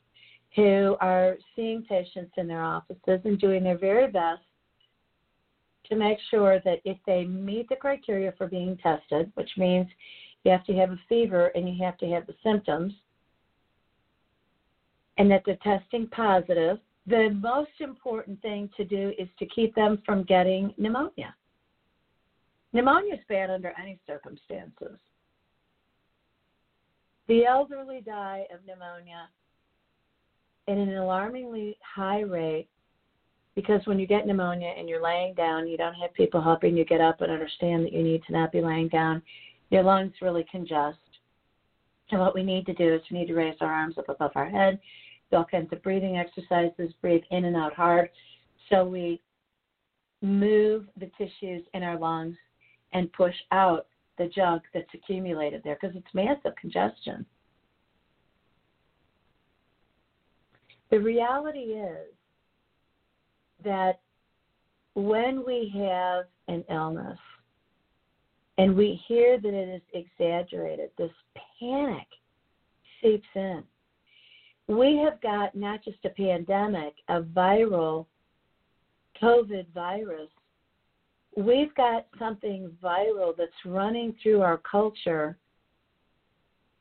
who 0.57 0.97
are 1.01 1.37
seeing 1.55 1.83
patients 1.83 2.33
in 2.37 2.49
their 2.49 2.63
offices 2.63 3.21
and 3.25 3.39
doing 3.39 3.63
their 3.63 3.79
very 3.79 4.09
best 4.09 4.43
to 5.89 5.97
make 5.97 6.19
sure 6.31 6.61
that 6.65 6.81
if 6.85 6.97
they 7.07 7.25
meet 7.25 7.69
the 7.69 7.77
criteria 7.77 8.33
for 8.37 8.47
being 8.47 8.77
tested, 8.79 9.31
which 9.35 9.51
means 9.57 9.87
you 10.45 10.51
have 10.51 10.65
to 10.65 10.75
have 10.75 10.91
a 10.91 11.01
fever 11.09 11.49
and 11.55 11.69
you 11.69 11.85
have 11.85 11.99
to 11.99 12.07
have 12.07 12.27
the 12.27 12.35
symptoms, 12.43 12.93
and 15.19 15.31
that 15.31 15.43
they're 15.45 15.57
testing 15.57 16.07
positive, 16.09 16.79
the 17.07 17.31
most 17.41 17.71
important 17.81 18.41
thing 18.43 18.71
to 18.77 18.85
do 18.85 19.13
is 19.19 19.29
to 19.39 19.47
keep 19.47 19.75
them 19.75 20.03
from 20.05 20.23
getting 20.25 20.75
pneumonia. 20.77 21.35
Pneumonia 22.73 23.15
is 23.15 23.21
bad 23.29 23.51
under 23.51 23.73
any 23.81 23.99
circumstances. 24.07 24.99
The 27.29 27.45
elderly 27.47 28.01
die 28.01 28.47
of 28.53 28.61
pneumonia 28.67 29.29
at 30.69 30.77
an 30.77 30.97
alarmingly 30.97 31.77
high 31.83 32.21
rate 32.21 32.69
because 33.57 33.81
when 33.87 33.99
you 33.99 34.07
get 34.07 34.27
pneumonia 34.27 34.73
and 34.79 34.89
you're 34.89 35.03
laying 35.03 35.35
down, 35.35 35.67
you 35.67 35.77
don't 35.77 35.95
have 35.95 36.15
people 36.15 36.41
helping 36.41 36.77
you 36.77 36.85
get 36.85 37.01
up 37.01 37.21
and 37.21 37.31
understand 37.31 37.85
that 37.85 37.93
you 37.93 38.03
need 38.03 38.23
to 38.27 38.33
not 38.33 38.53
be 38.53 38.61
laying 38.61 38.89
down. 38.89 39.23
Your 39.71 39.83
lungs 39.83 40.13
really 40.23 40.45
congest. 40.51 40.99
And 42.11 42.21
what 42.21 42.35
we 42.35 42.43
need 42.43 42.67
to 42.67 42.75
do 42.75 42.95
is 42.95 43.01
we 43.11 43.19
need 43.19 43.29
to 43.29 43.35
raise 43.35 43.57
our 43.61 43.73
arms 43.73 43.97
up 43.99 44.09
above 44.09 44.33
our 44.35 44.49
head 44.49 44.79
all 45.33 45.45
kinds 45.45 45.73
of 45.73 45.83
breathing 45.83 46.17
exercises, 46.17 46.93
breathe 47.01 47.23
in 47.31 47.45
and 47.45 47.57
out 47.57 47.75
hard. 47.75 48.11
So 48.69 48.85
we 48.85 49.21
move 50.23 50.87
the 50.99 51.11
tissues 51.19 51.65
in 51.75 51.83
our 51.83 51.99
lungs 51.99 52.37
and 52.93 53.13
push 53.13 53.35
out 53.53 53.87
the 54.19 54.29
junk 54.29 54.63
that's 54.75 54.89
accumulated 54.95 55.63
there 55.65 55.79
because 55.81 55.97
it's 55.97 56.15
massive 56.15 56.55
congestion. 56.61 57.25
The 60.91 60.99
reality 60.99 61.59
is 61.59 62.09
that 63.65 64.01
when 64.95 65.45
we 65.47 65.73
have 65.75 66.25
an 66.49 66.65
illness 66.71 67.19
and 68.59 68.77
we 68.77 69.01
hear 69.07 69.39
that 69.39 69.55
it 69.55 69.69
is 69.69 69.83
exaggerated, 69.95 70.91
this 70.99 71.11
panic 71.61 72.07
seeps 73.01 73.29
in. 73.35 73.63
We 74.71 74.99
have 74.99 75.21
got 75.21 75.57
not 75.57 75.83
just 75.83 75.99
a 76.05 76.11
pandemic, 76.11 76.95
a 77.09 77.23
viral 77.23 78.07
COVID 79.21 79.67
virus. 79.75 80.29
We've 81.37 81.75
got 81.75 82.07
something 82.21 82.71
viral 82.81 83.37
that's 83.37 83.51
running 83.65 84.15
through 84.23 84.43
our 84.43 84.59
culture 84.59 85.37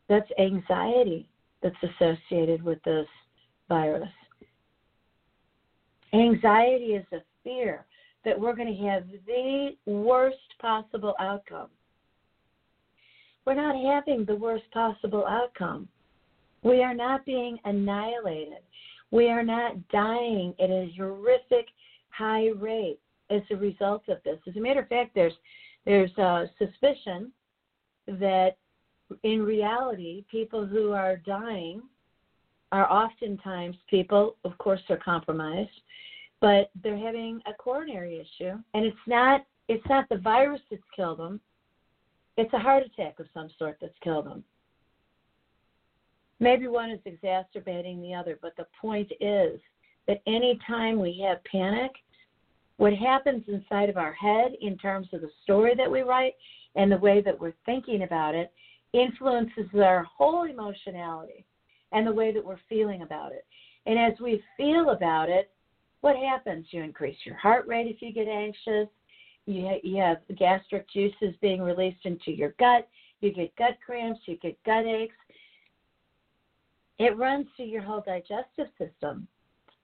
that's 0.08 0.30
anxiety 0.40 1.30
that's 1.64 1.76
associated 1.82 2.62
with 2.62 2.78
this 2.84 3.08
virus. 3.68 4.08
Anxiety 6.14 6.94
is 6.94 7.06
a 7.12 7.22
fear 7.44 7.88
that 8.24 8.40
we're 8.40 8.56
going 8.56 8.72
to 8.72 8.84
have 8.86 9.06
the 9.26 9.76
worst 9.88 10.38
possible 10.62 11.16
outcome. 11.20 11.70
We're 13.46 13.56
not 13.56 13.76
having 13.76 14.26
the 14.26 14.36
worst 14.36 14.70
possible 14.72 15.26
outcome. 15.26 15.88
We 16.64 16.84
are 16.84 16.94
not 16.94 17.26
being 17.26 17.58
annihilated. 17.66 18.64
We 19.12 19.30
are 19.30 19.44
not 19.44 19.88
dying 19.90 20.54
at 20.60 20.70
a 20.70 20.92
horrific 20.98 21.68
high 22.10 22.50
rate 22.58 23.00
as 23.30 23.42
a 23.52 23.56
result 23.56 24.04
of 24.08 24.22
this. 24.24 24.40
As 24.48 24.56
a 24.56 24.60
matter 24.60 24.82
of 24.82 24.88
fact, 24.88 25.16
there's 25.16 25.34
there's 25.86 26.16
a 26.18 26.50
suspicion 26.58 27.32
that 28.08 28.58
in 29.24 29.44
reality, 29.44 30.26
people 30.30 30.66
who 30.66 30.92
are 30.92 31.18
dying 31.18 31.82
are 32.72 32.92
oftentimes 32.92 33.76
people, 33.90 34.36
of 34.44 34.58
course, 34.58 34.82
they're 34.88 34.98
compromised, 34.98 35.70
but 36.42 36.70
they're 36.84 36.98
having 36.98 37.42
a 37.48 37.54
coronary 37.54 38.20
issue, 38.20 38.54
and 38.74 38.86
it's 38.86 38.98
not 39.08 39.46
it's 39.68 39.88
not 39.88 40.08
the 40.10 40.18
virus 40.18 40.62
that's 40.70 40.82
killed 40.96 41.20
them. 41.20 41.40
It's 42.38 42.54
a 42.54 42.60
heart 42.60 42.84
attack 42.84 43.20
of 43.20 43.28
some 43.34 43.50
sort 43.58 43.78
that's 43.82 43.98
killed 44.04 44.26
them. 44.26 44.44
Maybe 46.40 46.68
one 46.68 46.90
is 46.90 47.00
exacerbating 47.06 48.02
the 48.02 48.14
other, 48.14 48.38
but 48.42 48.54
the 48.58 48.66
point 48.80 49.12
is 49.20 49.60
that 50.08 50.22
anytime 50.26 51.00
we 51.00 51.22
have 51.26 51.44
panic, 51.44 51.92
what 52.78 52.94
happens 52.94 53.44
inside 53.48 53.90
of 53.90 53.98
our 53.98 54.14
head 54.14 54.54
in 54.62 54.78
terms 54.78 55.08
of 55.12 55.22
the 55.22 55.30
story 55.44 55.76
that 55.76 55.92
we 55.92 56.02
write 56.02 56.34
and 56.76 56.90
the 56.92 56.98
way 56.98 57.22
that 57.22 57.38
we're 57.38 57.54
thinking 57.66 58.04
about 58.04 58.36
it 58.36 58.50
influences 58.94 59.66
our 59.76 60.04
whole 60.04 60.44
emotionality 60.44 61.46
and 61.92 62.08
the 62.08 62.12
way 62.12 62.32
that 62.32 62.44
we're 62.44 62.60
feeling 62.70 63.02
about 63.02 63.32
it. 63.34 63.46
And 63.86 64.00
as 64.00 64.14
we 64.20 64.42
feel 64.56 64.92
about 64.92 65.30
it, 65.30 65.50
what 66.02 66.16
happens? 66.16 66.68
You 66.72 66.82
increase 66.82 67.18
your 67.26 67.36
heart 67.36 67.68
rate 67.68 67.88
if 67.88 68.02
you 68.02 68.14
get 68.14 68.28
anxious. 68.28 68.88
You, 69.46 69.68
ha- 69.68 69.82
you 69.84 69.98
have 69.98 70.20
gastric 70.38 70.90
juices 70.90 71.36
being 71.42 71.62
released 71.62 72.06
into 72.06 72.32
your 72.32 72.54
gut. 72.60 72.88
You 73.20 73.34
get 73.34 73.54
gut 73.58 73.76
cramps. 73.86 74.22
You 74.26 74.38
get 74.38 74.56
gut 74.66 74.86
aches. 74.86 75.16
It 77.00 77.18
runs 77.18 77.48
through 77.56 77.68
your 77.68 77.82
whole 77.82 78.04
digestive 78.06 78.68
system. 78.78 79.28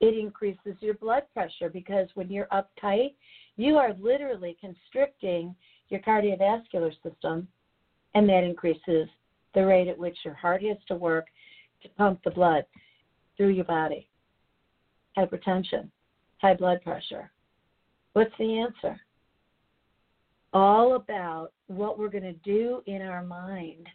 It 0.01 0.17
increases 0.17 0.75
your 0.81 0.95
blood 0.95 1.23
pressure 1.33 1.69
because 1.69 2.09
when 2.13 2.29
you're 2.29 2.47
uptight, 2.47 3.13
you 3.55 3.77
are 3.77 3.95
literally 3.99 4.57
constricting 4.59 5.55
your 5.87 6.01
cardiovascular 6.01 6.91
system, 7.01 7.47
and 8.13 8.27
that 8.27 8.43
increases 8.43 9.07
the 9.53 9.65
rate 9.65 9.87
at 9.87 9.97
which 9.97 10.17
your 10.25 10.33
heart 10.33 10.61
has 10.63 10.77
to 10.89 10.95
work 10.95 11.27
to 11.81 11.89
pump 11.89 12.19
the 12.25 12.31
blood 12.31 12.65
through 13.37 13.49
your 13.49 13.65
body. 13.65 14.09
Hypertension, 15.17 15.89
high 16.39 16.55
blood 16.55 16.81
pressure. 16.83 17.31
What's 18.11 18.33
the 18.37 18.59
answer? 18.59 18.99
All 20.51 20.95
about 20.95 21.51
what 21.67 21.97
we're 21.97 22.09
going 22.09 22.23
to 22.23 22.33
do 22.33 22.81
in 22.85 23.01
our 23.01 23.23
mind, 23.23 23.87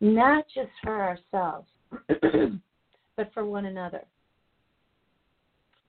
not 0.00 0.46
just 0.54 0.70
for 0.82 1.02
ourselves, 1.02 1.68
but 3.16 3.32
for 3.32 3.44
one 3.44 3.66
another. 3.66 4.02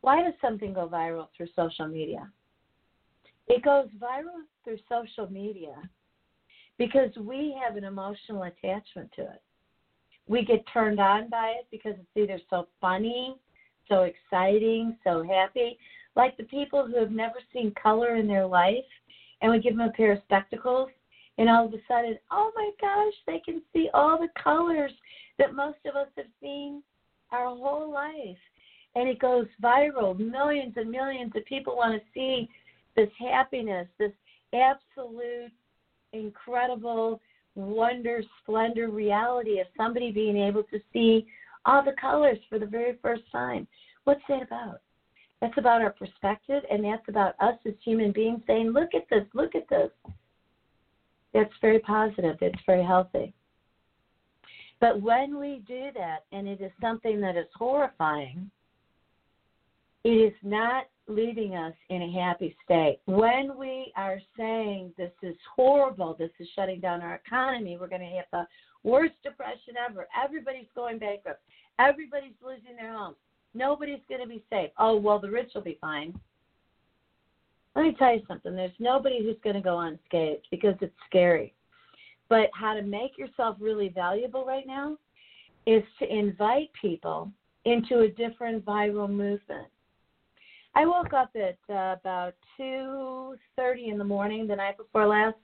Why 0.02 0.22
does 0.22 0.34
something 0.42 0.74
go 0.74 0.88
viral 0.88 1.28
through 1.36 1.48
social 1.56 1.88
media? 1.88 2.30
It 3.48 3.64
goes 3.64 3.88
viral 4.00 4.44
through 4.64 4.78
social 4.90 5.32
media 5.32 5.76
because 6.78 7.10
we 7.18 7.56
have 7.64 7.76
an 7.76 7.84
emotional 7.84 8.44
attachment 8.44 9.12
to 9.16 9.24
it. 9.24 9.42
We 10.28 10.44
get 10.44 10.64
turned 10.72 11.00
on 11.00 11.30
by 11.30 11.56
it 11.60 11.68
because 11.72 11.94
it's 11.98 12.18
either 12.18 12.40
so 12.50 12.68
funny, 12.82 13.36
so 13.88 14.02
exciting, 14.02 14.98
so 15.04 15.24
happy. 15.24 15.78
Like 16.16 16.36
the 16.38 16.44
people 16.46 16.86
who 16.86 16.98
have 16.98 17.12
never 17.12 17.40
seen 17.54 17.74
color 17.82 18.16
in 18.16 18.28
their 18.28 18.46
life, 18.46 18.76
and 19.42 19.52
we 19.52 19.60
give 19.60 19.78
them 19.78 19.88
a 19.88 19.92
pair 19.92 20.14
of 20.14 20.20
spectacles, 20.24 20.90
and 21.38 21.50
all 21.50 21.66
of 21.66 21.74
a 21.74 21.78
sudden, 21.88 22.18
oh 22.32 22.52
my 22.56 22.72
gosh, 22.82 23.14
they 23.28 23.40
can 23.46 23.62
see 23.74 23.90
all 23.94 24.18
the 24.18 24.30
colors 24.42 24.92
that 25.40 25.54
most 25.54 25.80
of 25.86 25.96
us 25.96 26.08
have 26.18 26.26
seen 26.42 26.82
our 27.32 27.48
whole 27.48 27.92
life. 27.92 28.38
And 28.96 29.10
it 29.10 29.20
goes 29.20 29.48
viral. 29.62 30.18
Millions 30.18 30.74
and 30.78 30.90
millions 30.90 31.34
of 31.36 31.46
people 31.46 31.76
want 31.76 32.02
to 32.02 32.08
see 32.14 32.50
this 32.96 33.10
happiness, 33.20 33.88
this 34.00 34.14
absolute 34.54 35.52
incredible 36.14 37.20
wonder, 37.56 38.22
splendor, 38.42 38.90
reality 38.90 39.60
of 39.60 39.68
somebody 39.78 40.12
being 40.12 40.38
able 40.38 40.64
to 40.64 40.80
see 40.94 41.26
all 41.66 41.84
the 41.84 41.96
colors 42.00 42.38
for 42.50 42.60
the 42.60 42.66
very 42.66 42.98
first 43.02 43.24
time. 43.32 43.68
What's 44.04 44.22
that 44.30 44.44
about? 44.44 44.82
That's 45.42 45.58
about 45.58 45.82
our 45.82 45.92
perspective, 45.92 46.64
and 46.72 46.84
that's 46.84 47.08
about 47.10 47.36
us 47.40 47.56
as 47.66 47.74
human 47.84 48.12
beings 48.12 48.42
saying, 48.48 48.72
Look 48.72 48.94
at 48.94 49.08
this, 49.10 49.26
look 49.34 49.56
at 49.56 49.68
this. 49.70 49.90
That's 51.34 51.52
very 51.62 51.80
positive, 51.80 52.38
it's 52.42 52.62
very 52.66 52.84
healthy. 52.84 53.34
But 54.80 55.02
when 55.02 55.40
we 55.40 55.64
do 55.68 55.90
that, 55.96 56.26
and 56.32 56.48
it 56.48 56.62
is 56.62 56.72
something 56.82 57.22
that 57.22 57.38
is 57.38 57.48
horrifying, 57.56 58.50
it 60.04 60.10
is 60.10 60.34
not 60.44 60.86
leaving 61.08 61.56
us 61.56 61.74
in 61.90 62.04
a 62.04 62.12
happy 62.12 62.56
state. 62.64 63.00
When 63.06 63.58
we 63.58 63.92
are 63.96 64.20
saying 64.38 64.94
this 64.98 65.12
is 65.24 65.36
horrible, 65.56 66.16
this 66.18 66.30
is 66.40 66.48
shutting 66.56 66.80
down 66.80 67.02
our 67.02 67.16
economy, 67.26 67.78
we're 67.80 67.88
going 67.88 68.02
to 68.02 68.16
have 68.18 68.26
the 68.32 68.46
worst 68.84 69.16
depression 69.24 69.74
ever, 69.84 70.08
everybody's 70.24 70.68
going 70.76 71.00
bankrupt, 71.00 71.42
everybody's 71.80 72.36
losing 72.44 72.76
their 72.76 72.94
homes, 72.94 73.16
nobody's 73.56 74.02
going 74.08 74.22
to 74.22 74.28
be 74.28 74.44
safe. 74.52 74.70
Oh, 74.78 74.96
well, 74.96 75.18
the 75.18 75.30
rich 75.30 75.52
will 75.56 75.62
be 75.62 75.80
fine. 75.82 76.14
Let 77.76 77.86
me 77.86 77.96
tell 77.98 78.14
you 78.14 78.22
something 78.28 78.56
there's 78.56 78.72
nobody 78.78 79.24
who's 79.24 79.38
going 79.44 79.56
to 79.56 79.62
go 79.62 79.80
unscathed 79.80 80.48
because 80.52 80.76
it's 80.82 80.94
scary. 81.08 81.55
But 82.30 82.50
how 82.54 82.74
to 82.74 82.82
make 82.82 83.18
yourself 83.18 83.58
really 83.60 83.90
valuable 83.90 84.46
right 84.46 84.66
now 84.66 84.98
is 85.66 85.84
to 86.00 86.14
invite 86.14 86.70
people 86.80 87.32
into 87.66 88.00
a 88.02 88.10
different 88.10 88.64
viral 88.66 89.10
movement 89.10 89.68
I 90.76 90.86
woke 90.86 91.14
up 91.14 91.32
at 91.36 91.58
uh, 91.74 91.96
about 92.00 92.34
two 92.58 93.36
thirty 93.56 93.88
in 93.88 93.98
the 93.98 94.04
morning 94.04 94.46
the 94.46 94.58
night 94.58 94.78
before 94.78 95.08
last. 95.08 95.38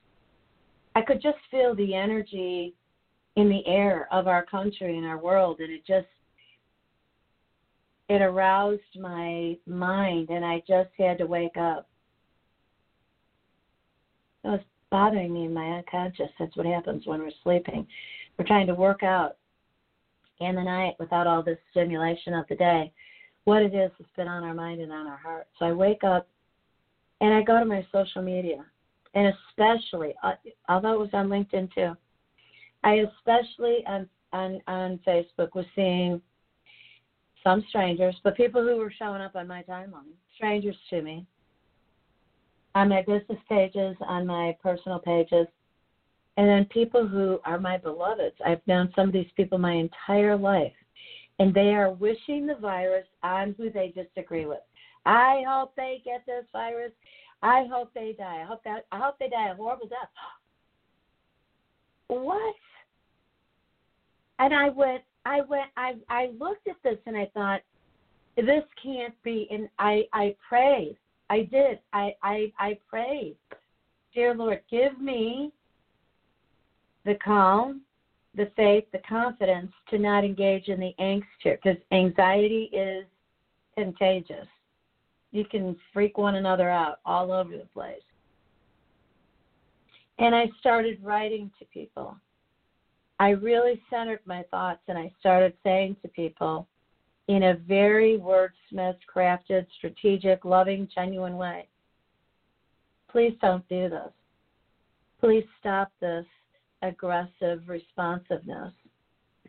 I 0.94 1.02
could 1.02 1.22
just 1.22 1.38
feel 1.50 1.74
the 1.74 1.96
energy 1.96 2.74
in 3.38 3.48
the 3.48 3.66
air 3.66 4.10
of 4.12 4.28
our 4.28 4.46
country 4.46 4.98
and 4.98 5.06
our 5.06 5.18
world, 5.18 5.62
and 5.62 5.72
it 5.72 5.86
just 5.88 6.08
it 8.10 8.22
aroused 8.22 8.82
my 9.00 9.58
mind, 9.66 10.30
and 10.30 10.44
I 10.44 10.62
just 10.68 10.90
had 10.98 11.18
to 11.20 11.26
wake 11.26 11.56
up. 11.56 11.88
It 14.44 14.50
was 14.50 14.60
bothering 14.92 15.34
me 15.34 15.46
in 15.46 15.54
my 15.54 15.78
unconscious. 15.78 16.30
That's 16.38 16.56
what 16.56 16.66
happens 16.66 17.08
when 17.08 17.20
we're 17.20 17.32
sleeping. 17.44 17.88
We're 18.38 18.46
trying 18.46 18.68
to 18.68 18.76
work 18.76 19.02
out 19.02 19.38
in 20.40 20.56
the 20.56 20.64
night 20.64 20.94
without 21.00 21.28
all 21.28 21.42
this 21.42 21.58
stimulation 21.72 22.34
of 22.34 22.46
the 22.50 22.56
day 22.56 22.92
what 23.46 23.64
it 23.64 23.74
is 23.74 23.92
that's 23.98 24.12
been 24.16 24.28
on 24.28 24.44
our 24.44 24.54
mind 24.54 24.82
and 24.82 24.92
on 24.92 25.08
our 25.08 25.18
heart. 25.18 25.48
So 25.58 25.66
I 25.66 25.72
wake 25.72 26.04
up 26.04 26.28
and 27.22 27.34
I 27.34 27.42
go 27.42 27.60
to 27.60 27.66
my 27.66 27.86
social 27.92 28.22
media, 28.22 28.66
and 29.14 29.34
especially, 29.50 30.14
uh, 30.24 30.34
although 30.70 30.94
it 30.94 31.00
was 31.00 31.10
on 31.14 31.28
LinkedIn 31.28 31.74
too, 31.74 31.96
I 32.84 33.06
especially 33.18 33.84
on 33.88 34.08
on 34.34 34.60
on 34.68 35.00
Facebook 35.08 35.50
was 35.56 35.66
seeing 35.76 36.20
some 37.44 37.64
strangers, 37.70 38.16
but 38.24 38.36
people 38.36 38.62
who 38.62 38.78
were 38.78 38.94
showing 38.98 39.22
up 39.22 39.36
on 39.36 39.48
my 39.48 39.64
timeline, 39.64 40.14
strangers 40.36 40.76
to 40.90 41.02
me, 41.02 41.26
on 42.76 42.90
my 42.90 43.02
business 43.02 43.40
pages, 43.50 43.96
on 44.02 44.26
my 44.26 44.56
personal 44.62 45.00
pages, 45.00 45.48
and 46.38 46.48
then 46.48 46.66
people 46.66 47.08
who 47.08 47.40
are 47.46 47.60
my 47.60 47.78
beloveds. 47.78 48.36
I've 48.46 48.66
known 48.68 48.92
some 48.96 49.08
of 49.08 49.14
these 49.14 49.30
people 49.36 49.58
my 49.58 49.74
entire 49.74 50.38
life 50.38 50.74
and 51.42 51.54
they 51.56 51.74
are 51.74 51.92
wishing 51.92 52.46
the 52.46 52.56
virus 52.56 53.08
on 53.24 53.56
who 53.58 53.72
they 53.72 53.92
disagree 53.96 54.46
with. 54.46 54.60
I 55.08 55.44
hope 55.48 55.76
they 55.76 56.00
get 56.06 56.24
this 56.28 56.46
virus. 56.54 56.92
I 57.42 57.66
hope 57.72 57.92
they 57.96 58.14
die. 58.16 58.42
I 58.44 58.46
hope 58.46 58.64
that 58.64 58.86
I 58.92 59.00
hope 59.00 59.16
they 59.20 59.28
die 59.28 59.50
a 59.50 59.56
horrible 59.56 59.88
death. 59.88 60.10
What? 62.08 62.56
And 64.38 64.54
I 64.54 64.70
went 64.70 65.02
I 65.26 65.42
went 65.42 65.72
I 65.78 65.94
I 66.10 66.30
looked 66.40 66.68
at 66.68 66.76
this 66.84 66.98
and 67.08 67.18
I 67.18 67.32
thought 67.34 67.62
this 68.36 68.64
can't 68.84 69.16
be 69.24 69.48
and 69.50 69.68
I 69.80 70.04
I 70.14 70.36
prayed 70.48 70.98
I 71.32 71.44
did. 71.44 71.80
I 71.94 72.14
I 72.22 72.52
I 72.60 72.78
prayed, 72.90 73.38
dear 74.14 74.36
Lord, 74.36 74.60
give 74.70 75.00
me 75.00 75.54
the 77.06 77.16
calm, 77.24 77.82
the 78.36 78.52
faith, 78.58 78.84
the 78.92 79.00
confidence 79.08 79.72
to 79.92 79.98
not 79.98 80.26
engage 80.26 80.68
in 80.68 80.78
the 80.78 80.94
angst 81.00 81.24
here, 81.42 81.58
because 81.64 81.82
anxiety 81.94 82.70
is 82.74 83.06
contagious. 83.78 84.48
You 85.32 85.46
can 85.46 85.78
freak 85.94 86.18
one 86.18 86.36
another 86.36 86.70
out 86.70 87.00
all 87.06 87.32
over 87.32 87.52
the 87.56 87.68
place. 87.74 88.04
And 90.20 90.36
I 90.36 90.50
started 90.60 91.02
writing 91.02 91.50
to 91.60 91.66
people. 91.74 92.18
I 93.22 93.30
really 93.30 93.82
centered 93.90 94.20
my 94.26 94.44
thoughts 94.52 94.82
and 94.90 94.98
I 94.98 95.10
started 95.22 95.54
saying 95.64 95.96
to 96.02 96.10
people 96.10 96.68
in 97.28 97.44
a 97.44 97.56
very 97.56 98.18
wordsmith, 98.18 98.98
crafted, 99.14 99.66
strategic, 99.78 100.46
loving, 100.46 100.88
genuine 100.94 101.38
way 101.38 101.68
please 103.12 103.34
don't 103.42 103.68
do 103.68 103.90
this. 103.90 104.12
Please 105.20 105.46
stop 105.60 105.92
this 106.00 106.26
aggressive 106.82 107.62
responsiveness. 107.68 108.74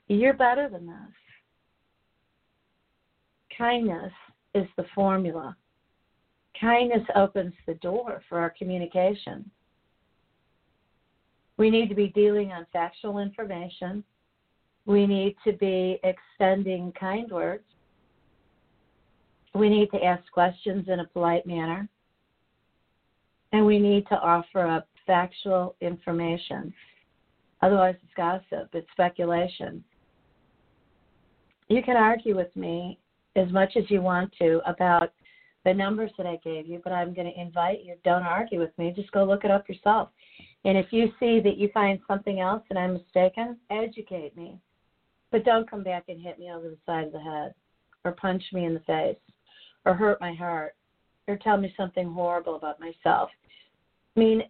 You're 0.08 0.34
better 0.34 0.68
than 0.68 0.86
this. 0.86 1.14
Kindness 3.56 4.12
is 4.54 4.66
the 4.76 4.84
formula. 4.94 5.56
Kindness 6.60 7.02
opens 7.16 7.54
the 7.66 7.74
door 7.74 8.22
for 8.28 8.38
our 8.38 8.50
communication. 8.50 9.50
We 11.56 11.70
need 11.70 11.88
to 11.88 11.94
be 11.94 12.08
dealing 12.08 12.52
on 12.52 12.66
factual 12.72 13.18
information. 13.18 14.04
We 14.86 15.06
need 15.06 15.36
to 15.44 15.52
be 15.52 16.00
extending 16.02 16.92
kind 16.98 17.30
words. 17.30 17.64
We 19.54 19.68
need 19.68 19.90
to 19.92 20.02
ask 20.02 20.22
questions 20.32 20.86
in 20.88 21.00
a 21.00 21.06
polite 21.06 21.46
manner. 21.46 21.88
And 23.52 23.66
we 23.66 23.78
need 23.78 24.06
to 24.08 24.16
offer 24.16 24.66
up 24.66 24.88
factual 25.06 25.76
information. 25.80 26.72
Otherwise, 27.60 27.96
it's 28.02 28.14
gossip, 28.16 28.70
it's 28.72 28.90
speculation. 28.92 29.84
You 31.68 31.82
can 31.82 31.96
argue 31.96 32.34
with 32.34 32.54
me 32.56 32.98
as 33.36 33.50
much 33.52 33.76
as 33.76 33.84
you 33.88 34.02
want 34.02 34.32
to 34.38 34.60
about 34.66 35.12
the 35.64 35.72
numbers 35.72 36.10
that 36.18 36.26
I 36.26 36.38
gave 36.42 36.66
you, 36.66 36.80
but 36.82 36.92
I'm 36.92 37.14
going 37.14 37.32
to 37.32 37.40
invite 37.40 37.84
you. 37.84 37.94
Don't 38.04 38.24
argue 38.24 38.58
with 38.58 38.76
me. 38.78 38.92
Just 38.94 39.12
go 39.12 39.24
look 39.24 39.44
it 39.44 39.50
up 39.50 39.68
yourself. 39.68 40.08
And 40.64 40.76
if 40.76 40.86
you 40.90 41.08
see 41.20 41.40
that 41.40 41.56
you 41.56 41.68
find 41.72 42.00
something 42.08 42.40
else 42.40 42.62
and 42.68 42.78
I'm 42.78 42.94
mistaken, 42.94 43.58
educate 43.70 44.36
me. 44.36 44.58
But 45.32 45.44
don't 45.44 45.68
come 45.68 45.82
back 45.82 46.04
and 46.08 46.20
hit 46.20 46.38
me 46.38 46.52
over 46.52 46.68
the 46.68 46.78
side 46.86 47.06
of 47.06 47.12
the 47.12 47.20
head 47.20 47.54
or 48.04 48.12
punch 48.12 48.42
me 48.52 48.66
in 48.66 48.74
the 48.74 48.80
face 48.80 49.16
or 49.86 49.94
hurt 49.94 50.20
my 50.20 50.34
heart 50.34 50.76
or 51.26 51.36
tell 51.38 51.56
me 51.56 51.72
something 51.76 52.12
horrible 52.12 52.54
about 52.54 52.78
myself. 52.78 53.30
I 54.14 54.20
mean, 54.20 54.42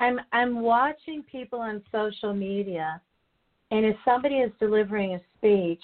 I'm 0.00 0.20
I'm 0.32 0.60
watching 0.60 1.22
people 1.30 1.60
on 1.60 1.80
social 1.92 2.34
media 2.34 3.00
and 3.70 3.86
if 3.86 3.96
somebody 4.04 4.36
is 4.36 4.50
delivering 4.58 5.14
a 5.14 5.20
speech, 5.38 5.82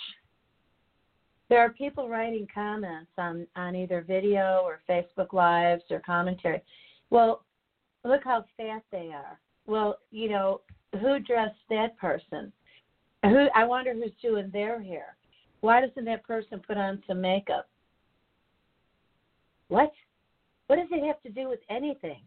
there 1.48 1.60
are 1.60 1.70
people 1.70 2.08
writing 2.08 2.48
comments 2.52 3.12
on 3.16 3.46
on 3.54 3.76
either 3.76 4.04
video 4.06 4.62
or 4.64 4.80
Facebook 4.90 5.32
lives 5.32 5.84
or 5.90 6.00
commentary. 6.00 6.62
Well, 7.10 7.44
look 8.04 8.24
how 8.24 8.44
fat 8.56 8.82
they 8.90 9.12
are. 9.14 9.38
Well, 9.66 9.98
you 10.10 10.28
know, 10.28 10.62
who 11.00 11.20
dressed 11.20 11.54
that 11.70 11.96
person? 11.96 12.52
Who 13.24 13.48
I 13.54 13.64
wonder 13.64 13.92
who's 13.94 14.12
doing 14.22 14.50
their 14.52 14.82
hair. 14.82 15.16
Why 15.60 15.80
doesn't 15.80 16.04
that 16.04 16.24
person 16.24 16.60
put 16.64 16.76
on 16.76 17.02
some 17.06 17.20
makeup? 17.20 17.68
What? 19.68 19.92
What 20.68 20.76
does 20.76 20.88
it 20.90 21.06
have 21.06 21.20
to 21.22 21.30
do 21.30 21.48
with 21.48 21.60
anything? 21.68 22.22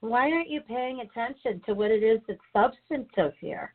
Why 0.00 0.30
aren't 0.30 0.50
you 0.50 0.60
paying 0.60 1.00
attention 1.00 1.62
to 1.66 1.74
what 1.74 1.90
it 1.90 2.02
is 2.02 2.20
that's 2.26 2.40
substantive 2.52 3.32
here? 3.40 3.72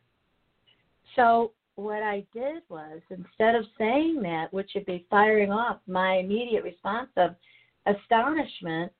So 1.16 1.52
what 1.76 2.02
I 2.02 2.24
did 2.34 2.62
was 2.68 3.00
instead 3.10 3.54
of 3.54 3.64
saying 3.78 4.20
that, 4.22 4.52
which 4.52 4.70
would 4.74 4.86
be 4.86 5.06
firing 5.08 5.50
off 5.50 5.78
my 5.86 6.16
immediate 6.16 6.64
response 6.64 7.10
of 7.16 7.34
astonishment, 7.86 8.92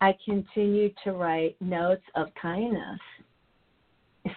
I 0.00 0.14
continued 0.24 0.94
to 1.04 1.12
write 1.12 1.56
notes 1.60 2.04
of 2.14 2.28
kindness, 2.40 3.00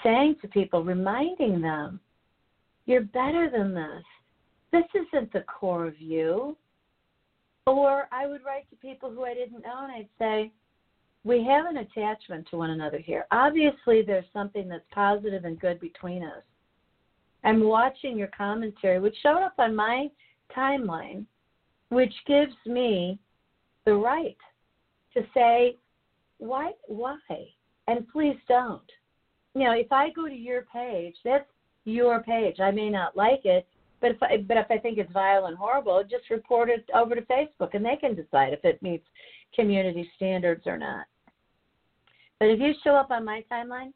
saying 0.03 0.35
to 0.41 0.47
people, 0.47 0.83
reminding 0.83 1.61
them, 1.61 1.99
you're 2.85 3.01
better 3.01 3.49
than 3.49 3.73
this. 3.73 4.03
This 4.71 4.83
isn't 4.93 5.31
the 5.33 5.41
core 5.41 5.85
of 5.85 5.99
you. 5.99 6.55
Or 7.67 8.07
I 8.11 8.25
would 8.25 8.43
write 8.43 8.69
to 8.69 8.75
people 8.77 9.11
who 9.11 9.25
I 9.25 9.33
didn't 9.33 9.63
know 9.63 9.83
and 9.83 9.91
I'd 9.91 10.09
say, 10.17 10.51
we 11.23 11.43
have 11.43 11.65
an 11.65 11.77
attachment 11.77 12.47
to 12.49 12.57
one 12.57 12.71
another 12.71 12.97
here. 12.97 13.25
Obviously, 13.31 14.01
there's 14.01 14.25
something 14.33 14.67
that's 14.67 14.85
positive 14.91 15.45
and 15.45 15.59
good 15.59 15.79
between 15.79 16.23
us. 16.23 16.43
I'm 17.43 17.63
watching 17.63 18.17
your 18.17 18.29
commentary, 18.35 18.99
which 18.99 19.15
showed 19.21 19.43
up 19.43 19.53
on 19.59 19.75
my 19.75 20.09
timeline, 20.55 21.25
which 21.89 22.13
gives 22.25 22.53
me 22.65 23.19
the 23.85 23.93
right 23.93 24.37
to 25.13 25.23
say, 25.33 25.77
why, 26.37 26.71
why? 26.87 27.17
And 27.87 28.07
please 28.09 28.37
don't. 28.47 28.81
You 29.59 29.65
know, 29.65 29.73
if 29.73 29.91
I 29.91 30.09
go 30.11 30.25
to 30.25 30.33
your 30.33 30.61
page, 30.73 31.15
that's 31.25 31.43
your 31.83 32.23
page. 32.23 32.61
I 32.61 32.71
may 32.71 32.89
not 32.89 33.17
like 33.17 33.41
it, 33.43 33.67
but 33.99 34.11
if 34.11 34.23
I, 34.23 34.37
but 34.37 34.55
if 34.55 34.67
I 34.69 34.77
think 34.77 34.97
it's 34.97 35.11
vile 35.11 35.47
and 35.47 35.57
horrible, 35.57 36.01
just 36.09 36.29
report 36.29 36.69
it 36.69 36.89
over 36.95 37.13
to 37.13 37.21
Facebook, 37.23 37.71
and 37.73 37.83
they 37.83 37.97
can 37.97 38.15
decide 38.15 38.53
if 38.53 38.63
it 38.63 38.81
meets 38.81 39.03
community 39.53 40.09
standards 40.15 40.65
or 40.65 40.77
not. 40.77 41.07
But 42.39 42.45
if 42.51 42.61
you 42.61 42.73
show 42.85 42.95
up 42.95 43.11
on 43.11 43.25
my 43.25 43.43
timeline, 43.51 43.91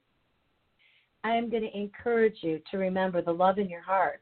I 1.23 1.31
am 1.35 1.49
going 1.49 1.63
to 1.63 1.77
encourage 1.77 2.39
you 2.41 2.59
to 2.69 2.77
remember 2.77 3.21
the 3.21 3.31
love 3.31 3.57
in 3.57 3.69
your 3.69 3.83
heart 3.83 4.19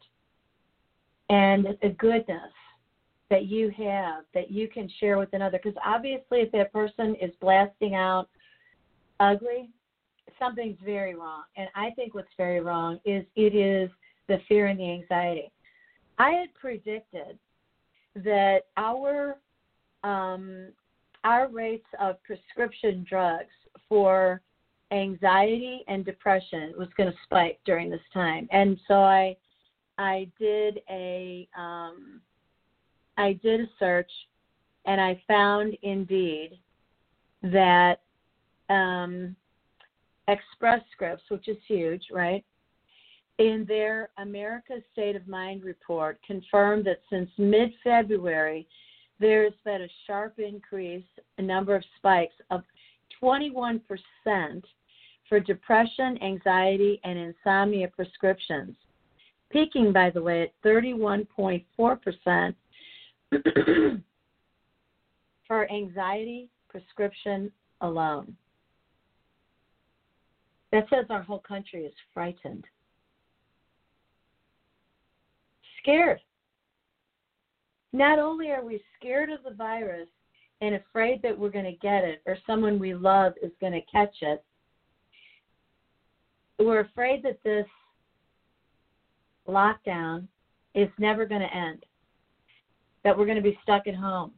and 1.32 1.66
the 1.82 1.90
goodness 1.90 2.54
that 3.32 3.48
you 3.48 3.72
have 3.80 4.26
that 4.36 4.52
you 4.52 4.68
can 4.68 4.88
share 5.00 5.18
with 5.18 5.34
another. 5.34 5.60
Because 5.64 5.80
obviously, 5.84 6.42
if 6.42 6.52
that 6.52 6.72
person 6.72 7.16
is 7.20 7.32
blasting 7.42 7.96
out 7.96 8.30
ugly, 9.20 9.72
something's 10.40 10.78
very 10.84 11.16
wrong. 11.16 11.44
And 11.58 11.68
I 11.76 11.92
think 11.92 12.14
what's 12.14 12.28
very 12.38 12.60
wrong 12.60 13.00
is 13.06 13.26
it 13.36 13.56
is 13.56 13.90
the 14.28 14.38
fear 14.48 14.68
and 14.68 14.80
the 14.80 14.92
anxiety. 14.92 15.52
I 16.18 16.32
had 16.32 16.54
predicted 16.54 17.38
that 18.16 18.62
our 18.78 19.38
um, 20.04 20.70
our 21.24 21.48
rates 21.48 21.86
of 22.00 22.22
prescription 22.24 23.06
drugs 23.08 23.54
for 23.88 24.42
anxiety 24.92 25.84
and 25.88 26.04
depression 26.04 26.74
was 26.78 26.88
going 26.98 27.12
to 27.12 27.18
spike 27.24 27.60
during 27.66 27.90
this 27.90 28.02
time, 28.14 28.48
and 28.52 28.80
so 28.88 28.96
I 28.96 29.36
I 29.98 30.28
did 30.40 30.82
a 30.90 31.48
um, 31.58 32.22
I 33.18 33.34
did 33.34 33.62
a 33.62 33.70
search, 33.80 34.12
and 34.86 35.00
I 35.00 35.22
found 35.28 35.78
indeed 35.84 36.60
that 37.44 38.02
um, 38.70 39.36
Express 40.28 40.82
Scripts, 40.92 41.24
which 41.30 41.48
is 41.48 41.58
huge, 41.68 42.04
right? 42.12 42.44
In 43.38 43.66
their 43.68 44.10
America's 44.18 44.84
State 44.92 45.16
of 45.16 45.28
Mind 45.28 45.64
report, 45.64 46.20
confirmed 46.26 46.86
that 46.86 47.02
since 47.10 47.30
mid 47.38 47.72
February, 47.84 48.68
there's 49.20 49.54
been 49.64 49.84
a 49.84 49.88
sharp 50.06 50.40
increase, 50.40 51.06
a 51.38 51.42
number 51.42 51.76
of 51.76 51.84
spikes 51.98 52.36
of 52.50 52.64
21% 53.22 53.82
for 55.30 55.40
depression, 55.40 56.22
anxiety, 56.22 57.00
and 57.04 57.18
insomnia 57.18 57.88
prescriptions, 57.88 58.76
peaking, 59.50 59.94
by 59.94 60.10
the 60.10 60.22
way, 60.22 60.44
at 60.44 60.54
31.4% 60.64 62.56
for 65.48 65.72
anxiety 65.72 66.50
prescription 66.70 67.52
alone. 67.82 68.36
That 70.72 70.88
says 70.90 71.06
our 71.10 71.22
whole 71.22 71.40
country 71.40 71.84
is 71.84 71.94
frightened, 72.14 72.64
scared. 75.82 76.20
Not 77.94 78.20
only 78.20 78.52
are 78.52 78.64
we 78.64 78.82
scared 78.98 79.30
of 79.30 79.44
the 79.44 79.54
virus 79.54 80.08
and 80.62 80.76
afraid 80.76 81.22
that 81.24 81.38
we're 81.38 81.50
going 81.50 81.66
to 81.66 81.74
get 81.74 82.06
it 82.06 82.22
or 82.26 82.38
someone 82.48 82.80
we 82.80 82.94
love 82.94 83.34
is 83.42 83.52
going 83.60 83.74
to 83.74 83.82
catch 83.92 84.16
it, 84.22 84.44
we're 86.58 86.82
afraid 86.82 87.24
that 87.24 87.40
this 87.44 87.66
lockdown 89.48 90.28
is 90.74 90.88
never 90.98 91.26
going 91.26 91.42
to 91.42 91.54
end, 91.54 91.86
that 93.04 93.18
we're 93.18 93.26
going 93.26 93.36
to 93.36 93.42
be 93.42 93.60
stuck 93.64 93.88
at 93.88 93.96
home. 93.96 94.32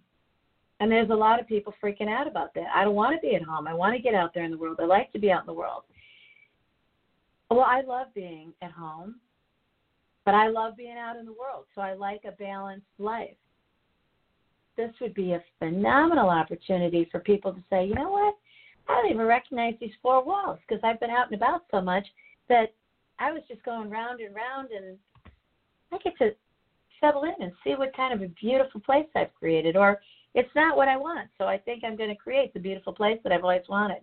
And 0.80 0.92
there's 0.92 1.12
a 1.12 1.16
lot 1.16 1.40
of 1.40 1.48
people 1.48 1.74
freaking 1.82 2.10
out 2.10 2.28
about 2.28 2.54
that. 2.56 2.68
I 2.74 2.84
don't 2.84 2.96
want 2.96 3.16
to 3.16 3.22
be 3.26 3.36
at 3.36 3.44
home. 3.44 3.68
I 3.68 3.74
want 3.74 3.96
to 3.96 4.02
get 4.02 4.16
out 4.16 4.34
there 4.34 4.44
in 4.44 4.52
the 4.52 4.58
world. 4.58 4.78
I 4.82 4.86
like 4.86 5.12
to 5.14 5.20
be 5.20 5.32
out 5.32 5.42
in 5.42 5.48
the 5.48 5.54
world. 5.54 5.84
Well, 7.54 7.68
I 7.68 7.82
love 7.82 8.08
being 8.16 8.52
at 8.64 8.72
home, 8.72 9.18
but 10.26 10.34
I 10.34 10.48
love 10.48 10.76
being 10.76 10.98
out 10.98 11.18
in 11.18 11.26
the 11.28 11.34
world. 11.34 11.66
So 11.76 11.82
I 11.82 11.94
like 11.94 12.22
a 12.28 12.32
balanced 12.32 12.88
life. 12.98 13.38
this 14.76 14.90
would 15.00 15.14
be 15.14 15.34
a 15.34 15.44
phenomenal 15.60 16.32
opportunity 16.32 17.08
for 17.12 17.20
people 17.20 17.54
to 17.54 17.62
say, 17.70 17.86
you 17.86 17.94
know 17.94 18.10
what? 18.10 18.34
I 18.90 18.96
don't 18.96 19.12
even 19.12 19.28
recognize 19.28 19.76
these 19.80 19.94
four 20.02 20.26
walls 20.26 20.58
because 20.68 20.82
I've 20.84 21.00
been 21.00 21.12
out 21.12 21.28
and 21.28 21.36
about 21.36 21.62
so 21.70 21.80
much 21.80 22.08
that 22.50 22.74
I 23.20 23.32
was 23.32 23.44
just 23.48 23.62
going 23.62 23.92
round 23.92 24.20
and 24.20 24.34
round, 24.34 24.70
and 24.72 24.98
I 25.92 26.00
get 26.00 26.18
to 26.18 26.32
settle 27.00 27.24
in 27.24 27.36
and 27.40 27.52
see 27.64 27.76
what 27.76 27.96
kind 27.96 28.16
of 28.16 28.24
a 28.24 28.34
beautiful 28.34 28.82
place 28.82 29.06
I've 29.16 29.34
created. 29.36 29.78
Or 29.78 30.02
it's 30.34 30.50
not 30.56 30.76
what 30.76 30.88
I 30.88 30.98
want, 30.98 31.30
so 31.38 31.46
I 31.46 31.60
think 31.60 31.84
I'm 31.84 31.98
going 31.98 32.10
to 32.10 32.16
create 32.16 32.52
the 32.56 32.60
beautiful 32.60 32.94
place 32.94 33.20
that 33.24 33.32
I've 33.32 33.44
always 33.44 33.70
wanted. 33.70 34.02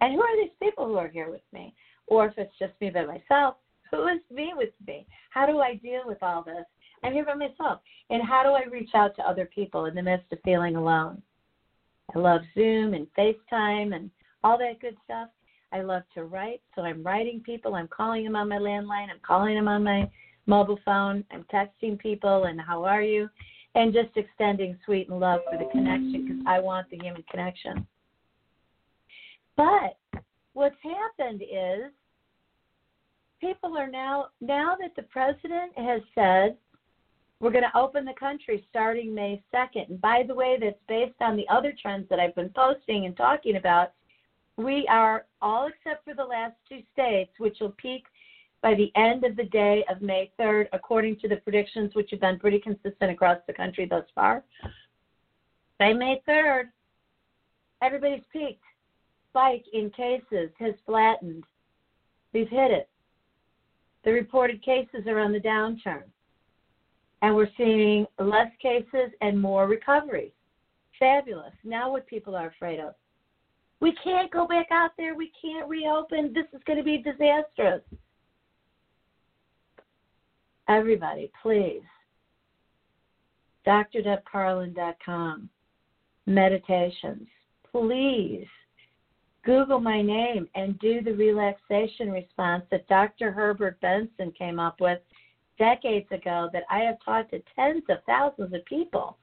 And 0.00 0.14
who 0.14 0.22
are 0.22 0.36
these 0.42 0.54
people 0.62 0.86
who 0.86 0.96
are 0.96 1.08
here 1.08 1.30
with 1.30 1.42
me? 1.52 1.74
Or 2.06 2.26
if 2.26 2.34
it's 2.36 2.56
just 2.58 2.72
me 2.80 2.90
by 2.90 3.04
myself, 3.04 3.56
who 3.90 4.08
is 4.08 4.20
me 4.30 4.52
with 4.56 4.70
me? 4.86 5.06
How 5.30 5.46
do 5.46 5.58
I 5.60 5.74
deal 5.76 6.02
with 6.04 6.22
all 6.22 6.42
this? 6.42 6.64
I'm 7.02 7.12
here 7.12 7.24
by 7.24 7.34
myself. 7.34 7.80
And 8.10 8.22
how 8.22 8.42
do 8.42 8.50
I 8.50 8.64
reach 8.70 8.90
out 8.94 9.14
to 9.16 9.28
other 9.28 9.46
people 9.46 9.86
in 9.86 9.94
the 9.94 10.02
midst 10.02 10.32
of 10.32 10.38
feeling 10.44 10.76
alone? 10.76 11.22
I 12.14 12.18
love 12.18 12.42
Zoom 12.54 12.94
and 12.94 13.06
FaceTime 13.18 13.94
and 13.94 14.10
all 14.42 14.58
that 14.58 14.80
good 14.80 14.96
stuff. 15.04 15.28
I 15.72 15.80
love 15.80 16.02
to 16.14 16.24
write, 16.24 16.60
so 16.74 16.82
I'm 16.82 17.02
writing 17.02 17.40
people. 17.44 17.74
I'm 17.74 17.88
calling 17.88 18.24
them 18.24 18.36
on 18.36 18.48
my 18.48 18.58
landline. 18.58 19.10
I'm 19.10 19.20
calling 19.26 19.56
them 19.56 19.68
on 19.68 19.82
my 19.82 20.08
mobile 20.46 20.78
phone. 20.84 21.24
I'm 21.30 21.44
texting 21.52 21.98
people 21.98 22.44
and 22.44 22.60
how 22.60 22.84
are 22.84 23.02
you? 23.02 23.28
And 23.74 23.92
just 23.92 24.16
extending 24.16 24.78
sweet 24.84 25.08
and 25.08 25.18
love 25.18 25.40
for 25.50 25.58
the 25.58 25.68
connection 25.72 26.26
because 26.28 26.42
I 26.46 26.60
want 26.60 26.88
the 26.90 26.98
human 26.98 27.24
connection. 27.28 27.86
But 29.56 29.98
what's 30.54 30.76
happened 30.82 31.42
is 31.42 31.92
people 33.40 33.76
are 33.76 33.90
now, 33.90 34.28
now 34.40 34.76
that 34.80 34.96
the 34.96 35.02
president 35.02 35.76
has 35.76 36.00
said 36.14 36.56
we're 37.40 37.50
going 37.50 37.64
to 37.64 37.78
open 37.78 38.06
the 38.06 38.14
country 38.14 38.64
starting 38.70 39.14
May 39.14 39.42
2nd. 39.52 39.90
And 39.90 40.00
by 40.00 40.24
the 40.26 40.34
way, 40.34 40.56
that's 40.58 40.78
based 40.88 41.20
on 41.20 41.36
the 41.36 41.46
other 41.50 41.74
trends 41.80 42.08
that 42.08 42.18
I've 42.18 42.34
been 42.34 42.48
posting 42.56 43.04
and 43.04 43.14
talking 43.16 43.56
about. 43.56 43.92
We 44.56 44.86
are, 44.88 45.26
all 45.42 45.66
except 45.66 46.04
for 46.04 46.14
the 46.14 46.24
last 46.24 46.54
two 46.68 46.80
states, 46.92 47.32
which 47.38 47.58
will 47.60 47.74
peak 47.76 48.04
by 48.62 48.74
the 48.74 48.90
end 48.94 49.24
of 49.24 49.36
the 49.36 49.44
day 49.44 49.84
of 49.90 50.00
May 50.00 50.30
3rd, 50.40 50.68
according 50.72 51.18
to 51.18 51.28
the 51.28 51.36
predictions, 51.36 51.94
which 51.94 52.10
have 52.12 52.20
been 52.20 52.38
pretty 52.38 52.60
consistent 52.60 53.10
across 53.10 53.38
the 53.46 53.52
country 53.52 53.84
thus 53.84 54.04
far. 54.14 54.42
By 55.78 55.92
May 55.92 56.22
3rd, 56.26 56.68
everybody's 57.82 58.22
peaked. 58.32 58.62
Spike 59.34 59.64
in 59.72 59.90
cases 59.90 60.50
has 60.60 60.74
flattened. 60.86 61.42
We've 62.32 62.48
hit 62.48 62.70
it. 62.70 62.88
The 64.04 64.12
reported 64.12 64.62
cases 64.62 65.08
are 65.08 65.18
on 65.18 65.32
the 65.32 65.40
downturn 65.40 66.04
and 67.20 67.34
we're 67.34 67.48
seeing 67.56 68.06
less 68.20 68.50
cases 68.62 69.10
and 69.22 69.40
more 69.40 69.66
recoveries. 69.66 70.30
Fabulous. 71.00 71.52
Now, 71.64 71.90
what 71.90 72.06
people 72.06 72.36
are 72.36 72.46
afraid 72.46 72.78
of. 72.78 72.94
We 73.80 73.96
can't 74.04 74.30
go 74.30 74.46
back 74.46 74.66
out 74.70 74.92
there. 74.96 75.16
We 75.16 75.32
can't 75.42 75.68
reopen. 75.68 76.32
This 76.32 76.46
is 76.52 76.62
going 76.64 76.76
to 76.78 76.84
be 76.84 76.98
disastrous. 76.98 77.80
Everybody, 80.68 81.32
please. 81.42 81.82
DrDebCarlin.com. 83.66 85.48
Meditations. 86.26 87.26
Please 87.72 88.46
Google 89.44 89.80
my 89.80 90.00
name 90.00 90.48
and 90.54 90.78
do 90.78 91.02
the 91.02 91.12
relaxation 91.12 92.10
response 92.10 92.64
that 92.70 92.88
Dr. 92.88 93.30
Herbert 93.30 93.78
Benson 93.80 94.32
came 94.38 94.58
up 94.58 94.80
with 94.80 94.98
decades 95.58 96.10
ago 96.10 96.48
that 96.52 96.64
I 96.70 96.80
have 96.80 96.96
taught 97.04 97.30
to 97.30 97.42
tens 97.54 97.82
of 97.88 97.98
thousands 98.06 98.54
of 98.54 98.64
people. 98.64 99.18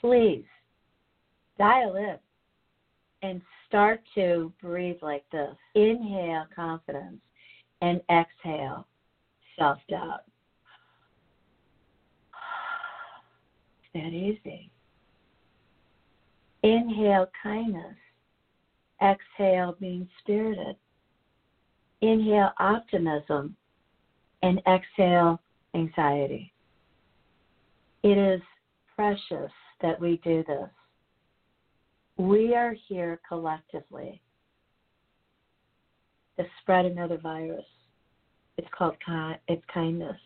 Please 0.00 0.44
dial 1.58 1.96
in 1.96 2.16
and 3.22 3.40
start 3.68 4.00
to 4.14 4.52
breathe 4.60 4.96
like 5.02 5.24
this. 5.30 5.54
Inhale 5.74 6.46
confidence 6.54 7.20
and 7.80 8.00
exhale 8.10 8.86
self 9.58 9.78
doubt. 9.88 10.22
That 13.94 14.08
easy. 14.08 14.70
Inhale 16.62 17.26
kindness. 17.42 17.96
Exhale 19.00 19.76
being 19.80 20.08
spirited 20.20 20.76
inhale 22.02 22.50
optimism 22.58 23.56
and 24.42 24.60
exhale 24.66 25.40
anxiety. 25.74 26.52
It 28.02 28.18
is 28.18 28.42
precious 28.94 29.52
that 29.80 29.98
we 29.98 30.20
do 30.24 30.44
this. 30.46 30.68
We 32.18 32.54
are 32.54 32.74
here 32.88 33.20
collectively 33.26 34.20
to 36.36 36.44
spread 36.60 36.84
another 36.84 37.18
virus. 37.18 37.64
It's 38.58 38.68
called 38.76 38.96
it's 39.48 39.62
kindness. 39.72 40.18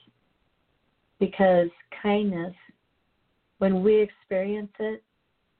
Because 1.21 1.69
kindness, 2.03 2.55
when 3.59 3.83
we 3.83 4.01
experience 4.01 4.73
it, 4.79 5.03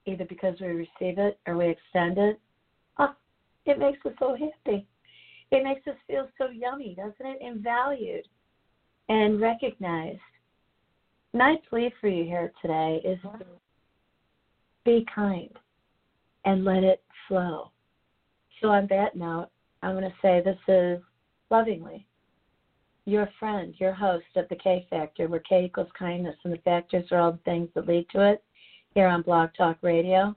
either 0.07 0.25
because 0.25 0.55
we 0.59 0.67
receive 0.67 1.17
it 1.17 1.39
or 1.47 1.57
we 1.57 1.69
extend 1.69 2.17
it, 2.17 2.39
oh, 2.99 3.13
it 3.65 3.79
makes 3.79 4.05
us 4.05 4.13
so 4.19 4.35
happy. 4.35 4.85
It 5.51 5.63
makes 5.63 5.87
us 5.87 5.95
feel 6.07 6.27
so 6.37 6.49
yummy, 6.49 6.95
doesn't 6.95 7.15
it? 7.19 7.39
And 7.41 7.61
valued 7.61 8.25
and 9.09 9.39
recognized. 9.39 10.19
My 11.33 11.57
plea 11.69 11.91
for 12.01 12.07
you 12.07 12.23
here 12.23 12.51
today 12.61 13.01
is 13.05 13.19
to 13.21 13.45
be 14.85 15.05
kind 15.13 15.51
and 16.45 16.63
let 16.63 16.83
it 16.83 17.03
flow. 17.27 17.71
So, 18.61 18.69
on 18.69 18.87
that 18.89 19.15
note, 19.15 19.49
I'm 19.83 19.95
going 19.95 20.03
to 20.03 20.15
say 20.21 20.41
this 20.41 20.57
is 20.67 21.01
lovingly 21.51 22.07
your 23.07 23.29
friend, 23.39 23.73
your 23.77 23.93
host 23.93 24.25
of 24.35 24.49
the 24.49 24.55
K 24.57 24.85
Factor, 24.89 25.29
where 25.29 25.39
K 25.39 25.65
equals 25.65 25.87
kindness, 25.97 26.35
and 26.43 26.51
the 26.51 26.57
factors 26.57 27.05
are 27.11 27.19
all 27.19 27.31
the 27.31 27.37
things 27.45 27.69
that 27.73 27.87
lead 27.87 28.05
to 28.11 28.31
it 28.31 28.43
here 28.97 29.05
on 29.07 29.21
Blog 29.21 29.51
Talk 29.55 29.77
Radio. 29.83 30.35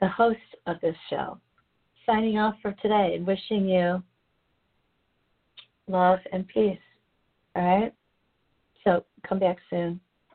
The 0.00 0.08
host 0.08 0.40
of 0.66 0.80
this 0.80 0.96
show, 1.08 1.38
signing 2.04 2.38
off 2.38 2.56
for 2.60 2.74
today 2.82 3.12
and 3.14 3.24
wishing 3.24 3.68
you 3.68 4.02
love 5.86 6.18
and 6.32 6.44
peace. 6.48 6.76
All 7.54 7.62
right? 7.62 7.94
So 8.82 9.04
come 9.28 9.38
back 9.38 9.58
soon. 9.70 10.00